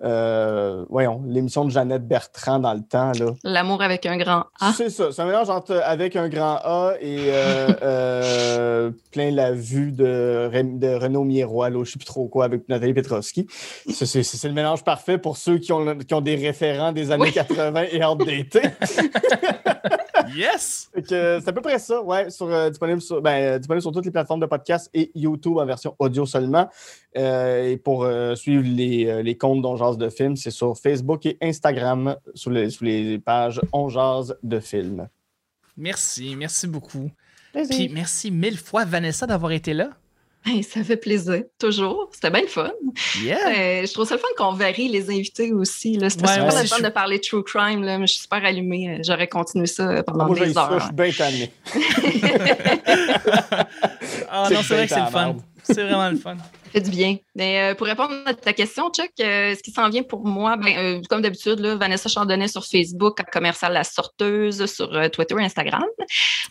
euh, 0.03 0.85
voyons, 0.91 1.23
l'émission 1.27 1.65
de 1.65 1.71
Jeannette 1.71 2.07
Bertrand 2.07 2.59
dans 2.59 2.75
le 2.75 2.83
temps. 2.83 3.13
Là. 3.13 3.33
L'amour 3.45 3.83
avec 3.83 4.05
un 4.05 4.19
grand 4.19 4.45
A. 4.61 4.73
C'est 4.77 4.91
ça, 4.91 5.11
c'est 5.11 5.23
un 5.23 5.27
mélange 5.27 5.49
entre 5.49 5.81
avec 5.83 6.17
un 6.17 6.29
grand 6.29 6.57
A 6.63 6.95
et 7.01 7.17
euh, 7.31 7.69
euh, 7.83 8.91
plein 9.11 9.31
la 9.31 9.53
vue 9.53 9.93
de, 9.93 10.51
de 10.53 10.95
Renaud 10.95 11.25
Miroir, 11.25 11.71
là, 11.71 11.83
je 11.83 11.93
sais 11.93 11.99
plus 11.99 12.05
trop 12.05 12.27
quoi, 12.27 12.45
avec 12.45 12.69
Nathalie 12.69 12.93
Petrovski. 12.93 13.47
C'est, 13.89 14.45
le 14.45 14.53
mélange 14.53 14.85
parfait 14.85 15.17
pour 15.17 15.39
ceux 15.39 15.59
qui 15.59 15.73
ont, 15.73 15.97
qui 15.99 16.13
ont 16.13 16.21
des 16.21 16.37
référents 16.37 16.93
des 16.93 17.11
années 17.11 17.25
Oui. 17.25 17.33
80 17.33 17.85
et 17.91 18.05
outdated. 18.05 18.73
Yes! 20.37 20.91
Euh, 21.13 21.41
c'est 21.41 21.49
à 21.49 21.53
peu 21.53 21.63
près 21.63 21.79
ça, 21.79 22.03
ouais, 22.03 22.31
sur, 22.31 22.47
euh, 22.47 22.69
disponible, 22.69 23.01
sur, 23.01 23.23
ben, 23.23 23.55
euh, 23.55 23.59
disponible 23.59 23.83
sur 23.83 23.93
toutes 23.93 24.05
les 24.05 24.11
plateformes 24.11 24.41
de 24.41 24.47
podcast 24.47 24.91
et 24.93 25.11
YouTube 25.15 25.57
en 25.57 25.65
version 25.65 25.97
audio 25.99 26.27
seulement. 26.27 26.69
Euh, 27.17 27.71
et 27.71 27.77
pour 27.79 28.05
euh, 28.05 28.35
suivre 28.35 28.65
les, 28.67 29.23
les 29.23 29.39
comptes 29.39 29.63
d'On 29.63 29.77
Jase 29.77 29.97
de 29.97 30.11
Film, 30.11 30.37
c'est 30.37 30.51
sur 30.51 30.77
Facebook 30.77 31.25
et 31.25 31.39
Instagram 31.41 32.17
sous 32.35 32.51
les, 32.51 32.71
sous 32.71 32.85
les 32.85 33.19
pages 33.19 33.61
On 33.73 33.89
Jase 33.89 34.37
de 34.43 34.61
Film. 34.61 35.09
Merci, 35.77 36.37
merci 36.37 36.67
beaucoup. 36.67 37.11
Puis 37.71 37.89
merci 37.89 38.31
mille 38.31 38.59
fois, 38.59 38.85
Vanessa, 38.85 39.27
d'avoir 39.27 39.53
été 39.53 39.73
là. 39.73 39.91
Hey, 40.49 40.63
ça 40.63 40.85
fait 40.85 40.97
plaisir, 40.97 41.43
toujours. 41.59 42.09
C'était 42.13 42.31
bien 42.31 42.43
le 42.43 42.47
fun. 42.47 42.71
Yeah! 43.21 43.37
Euh, 43.49 43.85
je 43.87 43.93
trouve 43.93 44.07
ça 44.07 44.15
le 44.15 44.21
fun 44.21 44.29
qu'on 44.39 44.53
varie 44.53 44.89
les 44.89 45.11
invités 45.11 45.53
aussi. 45.53 45.95
C'était 45.95 46.05
Ouais, 46.05 46.11
super 46.11 46.45
le 46.63 46.69
fun 46.69 46.77
je 46.79 46.83
de 46.85 46.89
parler 46.89 47.19
de 47.19 47.23
true 47.25 47.43
crime. 47.43 47.83
Là, 47.83 47.99
mais 47.99 48.07
je 48.07 48.13
suis 48.13 48.23
super 48.23 48.45
allumée. 48.45 48.91
Euh, 48.91 49.03
J'aurais 49.05 49.27
continué 49.27 49.67
ça 49.67 50.05
pendant 50.05 50.27
Moi, 50.27 50.37
des 50.39 50.53
ça, 50.53 50.69
je 50.71 50.75
heures. 50.75 50.83
suis 50.85 50.93
bien 50.95 51.11
tanné. 51.11 51.51
Ah 54.31 54.45
C'est 54.49 54.55
non, 54.55 54.61
c'est 54.63 54.75
vrai 54.75 54.87
que 54.87 54.95
c'est 54.95 55.01
le 55.01 55.07
fun. 55.07 55.37
C'est 55.67 55.83
vraiment 55.83 56.11
le 56.11 56.17
fun. 56.17 56.37
Ça 56.37 56.71
fait 56.73 56.81
du 56.81 56.91
bien. 56.91 57.17
Mais, 57.35 57.61
euh, 57.71 57.75
pour 57.75 57.87
répondre 57.87 58.13
à 58.27 58.35
ta 58.35 58.53
question, 58.53 58.91
Chuck, 58.91 59.11
euh, 59.21 59.55
ce 59.55 59.63
qui 59.63 59.71
s'en 59.71 59.89
vient 59.89 60.03
pour 60.03 60.27
moi, 60.27 60.57
ben, 60.57 60.77
euh, 60.77 61.01
comme 61.09 61.23
d'habitude, 61.23 61.61
Vanessa 61.61 62.09
Chandonnet 62.09 62.49
sur 62.49 62.65
Facebook, 62.65 63.19
commercial 63.33 63.73
La 63.73 63.85
Sorteuse, 63.85 64.67
sur 64.67 64.89
Twitter 65.11 65.35
et 65.39 65.45
Instagram. 65.45 65.85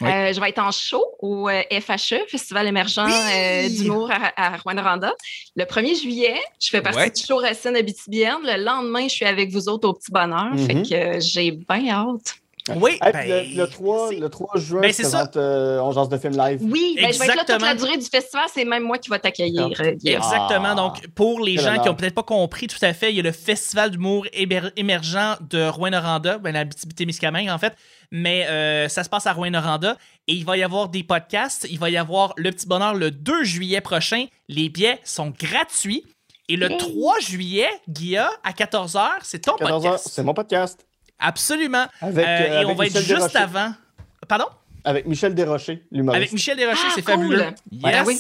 Oui. 0.02 0.10
Je 0.34 0.40
vais 0.40 0.50
être 0.50 0.60
en 0.60 0.72
show 0.72 1.04
au 1.20 1.48
FHE, 1.50 2.28
Festival 2.28 2.68
émergent 2.68 3.02
Oui! 3.06 3.78
d'humour 3.78 4.10
à, 4.12 4.54
à 4.54 4.58
Rwanda. 4.58 5.14
Le 5.56 5.64
1er 5.66 6.02
juillet, 6.02 6.36
je 6.62 6.70
fais 6.70 6.82
partie 6.82 7.00
Ouais. 7.00 7.12
du 7.12 7.22
show 7.24 7.38
Racine 7.38 7.76
Abitibienne. 7.76 8.38
Le 8.44 8.64
lendemain, 8.64 9.04
je 9.04 9.14
suis 9.14 9.26
avec 9.26 9.52
vous 9.52 9.70
autres 9.70 9.88
au 9.90 9.94
Petit 9.94 10.12
Bonheur. 10.12 10.54
Mhm. 10.54 10.66
Fait 10.66 10.82
que 10.82 11.20
j'ai 11.20 11.52
bien 11.52 11.90
hâte. 11.90 12.36
Oui, 12.76 12.98
Hey, 13.02 13.14
ben, 13.14 13.28
le, 13.56 13.58
le 13.62 13.68
3, 13.68 14.08
merci. 14.10 14.20
le 14.22 14.30
3 14.30 14.48
juin, 14.56 14.82
Ben, 14.82 14.88
je 14.88 14.94
c'est 15.04 15.38
euh, 15.38 15.80
On 15.82 15.92
Jase 15.92 16.10
de 16.10 16.18
Film 16.18 16.36
live. 16.36 16.60
Oui, 16.64 16.96
ben, 17.00 17.14
je 17.14 17.20
vais 17.20 17.26
être 17.26 17.36
là 17.36 17.42
toute 17.42 17.50
Exactement. 17.52 17.66
la 17.68 17.76
durée 17.76 17.98
du 17.98 18.06
festival. 18.06 18.46
C'est 18.52 18.66
même 18.66 18.84
moi 18.84 18.98
qui 18.98 19.10
vais 19.12 19.20
t'accueillir. 19.20 19.80
Exactement. 19.80 20.70
Ah. 20.72 20.76
Donc, 20.76 21.08
pour 21.10 21.42
les 21.42 21.58
gens 21.58 21.78
qui 21.80 21.88
n'ont 21.88 21.94
peut-être 21.96 22.16
pas 22.16 22.24
compris 22.24 22.66
tout 22.68 22.84
à 22.84 22.94
fait, 22.94 23.12
il 23.12 23.18
y 23.18 23.20
a 23.20 23.24
le 23.24 23.32
Festival 23.32 23.92
d'humour 23.92 24.26
émer- 24.34 24.72
émergent 24.78 25.38
de 25.50 25.68
Rouen-Noranda, 25.68 26.40
ben, 26.40 26.52
la 26.54 26.62
Abitibi-Témiscamingue, 26.62 27.50
en 27.50 27.58
fait. 27.60 27.74
Mais 28.12 28.48
euh, 28.48 28.88
ça 28.90 29.04
se 29.04 29.10
passe 29.10 29.28
à 29.28 29.34
Rouen-Noranda. 29.34 29.98
Et 30.28 30.34
il 30.34 30.46
va 30.46 30.58
y 30.58 30.64
avoir 30.64 30.90
des 30.90 31.04
podcasts. 31.04 31.68
Il 31.70 31.78
va 31.78 31.90
y 31.92 31.98
avoir 31.98 32.34
Le 32.38 32.52
Petit 32.52 32.68
Bonheur 32.68 32.96
le 32.96 33.12
2 33.12 33.44
juillet 33.44 33.82
prochain. 33.82 34.26
Les 34.48 34.70
billets 34.70 35.00
sont 35.04 35.32
gratuits. 35.40 36.04
Et 36.50 36.56
le 36.58 36.70
Yay. 36.70 36.78
3 36.78 37.20
juillet, 37.20 37.70
Guilla, 37.90 38.30
à 38.44 38.52
14h, 38.52 39.08
c'est 39.24 39.40
ton 39.40 39.56
14 39.56 39.72
heures, 39.86 39.92
podcast. 39.92 40.10
c'est 40.12 40.24
mon 40.24 40.34
podcast. 40.36 40.86
Absolument. 41.20 41.86
Avec, 42.02 42.26
Euh, 42.26 42.30
euh, 42.30 42.46
et 42.48 42.56
avec 42.58 42.68
on 42.68 42.74
va 42.76 42.86
être 42.86 42.94
Michel 42.96 43.02
juste 43.18 43.34
Desrochers. 43.34 43.38
avant. 43.58 43.74
Pardon? 44.28 44.46
Avec 44.84 45.06
Michel 45.08 45.34
Desrochers, 45.36 45.82
l'humoriste. 45.92 46.18
Avec 46.18 46.32
Michel 46.34 46.58
Desrochers, 46.58 46.82
Ah, 46.88 46.92
c'est 46.96 47.02
cool. 47.02 47.14
fabuleux. 47.14 47.46
Yes. 47.72 47.94
ah 47.94 48.04
oui. 48.06 48.20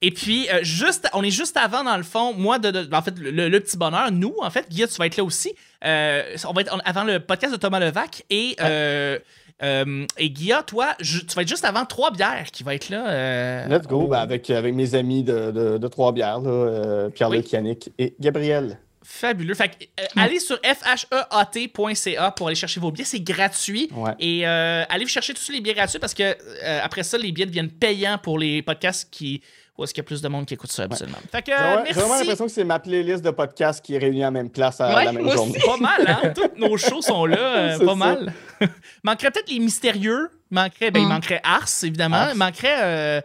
Et 0.00 0.12
puis, 0.12 0.48
euh, 0.50 0.60
juste, 0.62 1.08
on 1.12 1.24
est 1.24 1.30
juste 1.30 1.56
avant, 1.56 1.82
dans 1.82 1.96
le 1.96 2.04
fond, 2.04 2.32
moi, 2.32 2.60
de, 2.60 2.70
de- 2.70 2.88
en 2.94 3.02
fait, 3.02 3.18
le, 3.18 3.48
le 3.48 3.60
petit 3.60 3.76
bonheur, 3.76 4.12
nous, 4.12 4.32
en 4.40 4.48
fait, 4.48 4.68
Guillaume, 4.70 4.88
tu 4.88 4.94
vas 4.96 5.06
être 5.06 5.16
là 5.16 5.24
aussi. 5.24 5.52
Euh, 5.84 6.22
on 6.48 6.52
va 6.52 6.60
être 6.60 6.78
avant 6.84 7.02
le 7.04 7.18
podcast 7.18 7.52
de 7.52 7.58
Thomas 7.58 7.80
Levac 7.80 8.22
et, 8.30 8.54
euh, 8.60 9.18
euh, 9.64 10.06
et 10.16 10.30
Guilla, 10.30 10.62
toi, 10.62 10.94
je- 11.00 11.18
tu 11.18 11.34
vas 11.34 11.42
être 11.42 11.48
juste 11.48 11.64
avant 11.64 11.84
Trois 11.84 12.12
Bières 12.12 12.46
qui 12.52 12.62
va 12.62 12.76
être 12.76 12.90
là. 12.90 13.08
euh, 13.08 13.66
Let's 13.66 13.88
go, 13.88 14.02
au- 14.02 14.06
ben, 14.08 14.18
avec, 14.20 14.48
avec 14.50 14.72
mes 14.72 14.94
amis 14.94 15.24
de, 15.24 15.50
de, 15.50 15.78
là, 15.78 16.46
euh, 16.46 17.08
Pierre-Luc 17.10 17.46
Oui. 17.46 17.50
Yannick 17.52 17.90
et 17.98 18.14
Gabriel. 18.20 18.78
Fabuleux. 19.10 19.54
Fait 19.54 19.68
que, 19.70 19.74
euh, 20.00 20.04
Mm. 20.16 20.18
allez 20.18 20.38
sur 20.38 20.58
fheat.ca 20.62 22.30
pour 22.32 22.46
aller 22.48 22.54
chercher 22.56 22.78
vos 22.78 22.90
billets. 22.90 23.06
C'est 23.06 23.20
gratuit. 23.20 23.88
Ouais. 23.94 24.12
Et 24.20 24.46
euh, 24.46 24.84
allez 24.88 25.04
vous 25.04 25.10
chercher 25.10 25.32
tous 25.32 25.50
les 25.50 25.60
billets 25.62 25.74
gratuits 25.74 25.98
parce 25.98 26.12
que 26.14 26.22
euh, 26.62 26.80
après 26.82 27.02
ça, 27.02 27.16
les 27.16 27.32
billets 27.32 27.46
deviennent 27.46 27.70
payants 27.70 28.18
pour 28.18 28.38
les 28.38 28.60
podcasts 28.62 29.08
qui. 29.10 29.40
Où 29.78 29.84
est-ce 29.84 29.94
qu'il 29.94 30.02
y 30.02 30.04
a 30.04 30.08
plus 30.08 30.20
de 30.20 30.26
monde 30.28 30.44
qui 30.44 30.54
écoute 30.54 30.72
ça 30.72 30.82
absolument. 30.82 31.18
Fait 31.30 31.40
que, 31.40 31.46
J'ai 31.46 31.52
euh, 31.52 31.56
vraiment- 31.56 31.84
J'ai 31.86 31.92
vraiment 31.92 32.08
merci. 32.08 32.22
l'impression 32.24 32.46
que 32.46 32.50
c'est 32.52 32.64
ma 32.64 32.80
playlist 32.80 33.24
de 33.24 33.30
podcasts 33.30 33.84
qui 33.84 33.94
est 33.94 33.98
réunie 33.98 34.22
à 34.22 34.26
la 34.26 34.30
même 34.32 34.50
place 34.50 34.80
à 34.80 34.92
Ouais, 34.94 35.04
la 35.04 35.12
même 35.12 35.30
journée. 35.30 35.58
Pas 35.64 35.76
mal, 35.76 36.04
hein? 36.06 36.32
Tous 36.34 36.50
nos 36.58 36.76
shows 36.76 37.00
sont 37.00 37.24
là, 37.26 37.38
euh, 37.38 37.76
C'est 37.78 37.84
pas 37.86 37.92
ça. 37.92 37.96
mal. 37.96 38.32
manquerait 39.04 39.30
peut-être 39.30 39.50
les 39.50 39.60
mystérieux. 39.60 40.30
Manquerait, 40.50 40.90
ben, 40.90 41.00
il 41.00 41.06
Mm. 41.06 41.10
manquerait 41.10 41.40
Ars, 41.44 41.68
évidemment. 41.84 42.16
Ars. 42.16 42.30
Il 42.32 42.38
manquerait. 42.38 42.76
Euh, 42.82 43.20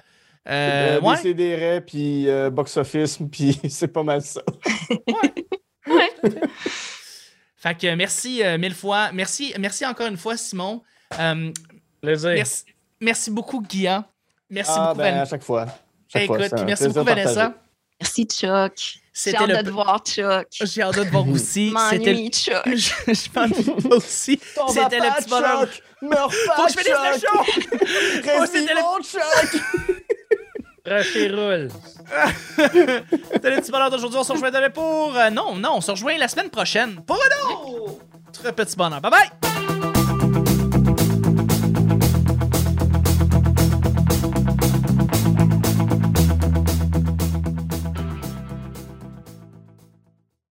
euh, 0.47 0.99
ouais. 1.01 1.81
Puis 1.81 2.29
euh, 2.29 2.51
Box 2.51 2.77
Office, 2.77 3.17
puis 3.31 3.59
c'est 3.67 3.87
pas 3.87 4.03
mal 4.03 4.21
ça. 4.21 4.41
Fait 7.57 7.75
que 7.77 7.95
merci 7.95 8.43
euh, 8.43 8.57
mille 8.57 8.75
fois. 8.75 9.11
Merci, 9.13 9.53
merci 9.59 9.85
encore 9.85 10.07
une 10.07 10.17
fois, 10.17 10.35
Simon. 10.35 10.81
Euh, 11.19 11.51
Plaisir. 12.01 12.31
merci, 12.33 12.63
merci 12.99 13.31
beaucoup, 13.31 13.61
Guillaume. 13.61 14.03
Merci 14.49 14.71
ah, 14.75 14.87
beaucoup, 14.87 14.97
ben, 14.99 15.15
Van- 15.15 15.21
à 15.21 15.25
chaque 15.25 15.43
fois. 15.43 15.65
Chaque 16.11 16.25
fois, 16.27 16.37
Écoute, 16.39 16.51
puis 16.55 16.65
merci 16.65 16.87
beaucoup, 16.89 17.05
Vanessa. 17.05 17.53
Merci, 18.01 18.25
Chuck. 18.25 18.73
J'ai 18.75 18.99
C'était 19.13 19.37
hâte 19.37 19.47
le. 19.49 19.57
de 19.57 19.61
te 19.61 19.69
voir, 19.69 19.99
Chuck. 20.03 20.47
J'ai 20.51 20.81
hâte 20.81 20.97
de 20.97 21.03
te 21.03 21.09
voir 21.09 21.27
aussi. 21.29 21.73
C'était. 21.89 22.13
M'ennuie, 22.13 22.29
Chuck. 22.31 22.63
Je, 22.65 23.13
je 23.13 23.29
m'ennuie 23.33 23.93
aussi. 23.93 24.39
C'était 24.67 24.99
le 24.99 25.15
petit 25.21 25.29
bonheur. 25.29 25.61
Chuck! 25.65 25.83
Meurs 26.01 26.33
Faut 26.33 26.47
pas, 26.57 26.65
que 26.65 26.71
je 26.73 26.77
finisse 26.79 26.97
le 27.13 27.19
show! 27.19 27.27
Oh, 27.39 28.39
Reste 28.39 28.53
c'était 28.53 28.73
le- 28.73 28.79
vivant, 28.79 29.01
Chuck! 29.01 29.61
Rocher 30.85 31.29
roule. 31.29 31.69
C'était 33.33 33.49
le 33.55 33.61
petit 33.61 33.71
bonheur 33.71 33.89
d'aujourd'hui. 33.89 34.19
On 34.19 34.23
se 34.23 34.33
rejoint 34.33 34.51
demain 34.51 34.69
pour. 34.69 35.15
euh, 35.15 35.29
non, 35.29 35.55
non, 35.55 35.75
on 35.75 35.81
se 35.81 35.91
rejoint 35.91 36.17
la 36.17 36.27
semaine 36.27 36.49
prochaine 36.49 37.01
pour 37.05 37.15
un 37.17 37.53
autre 37.53 38.51
petit 38.53 38.75
bonheur. 38.75 38.99
Bye 39.01 39.11
bye! 39.11 39.92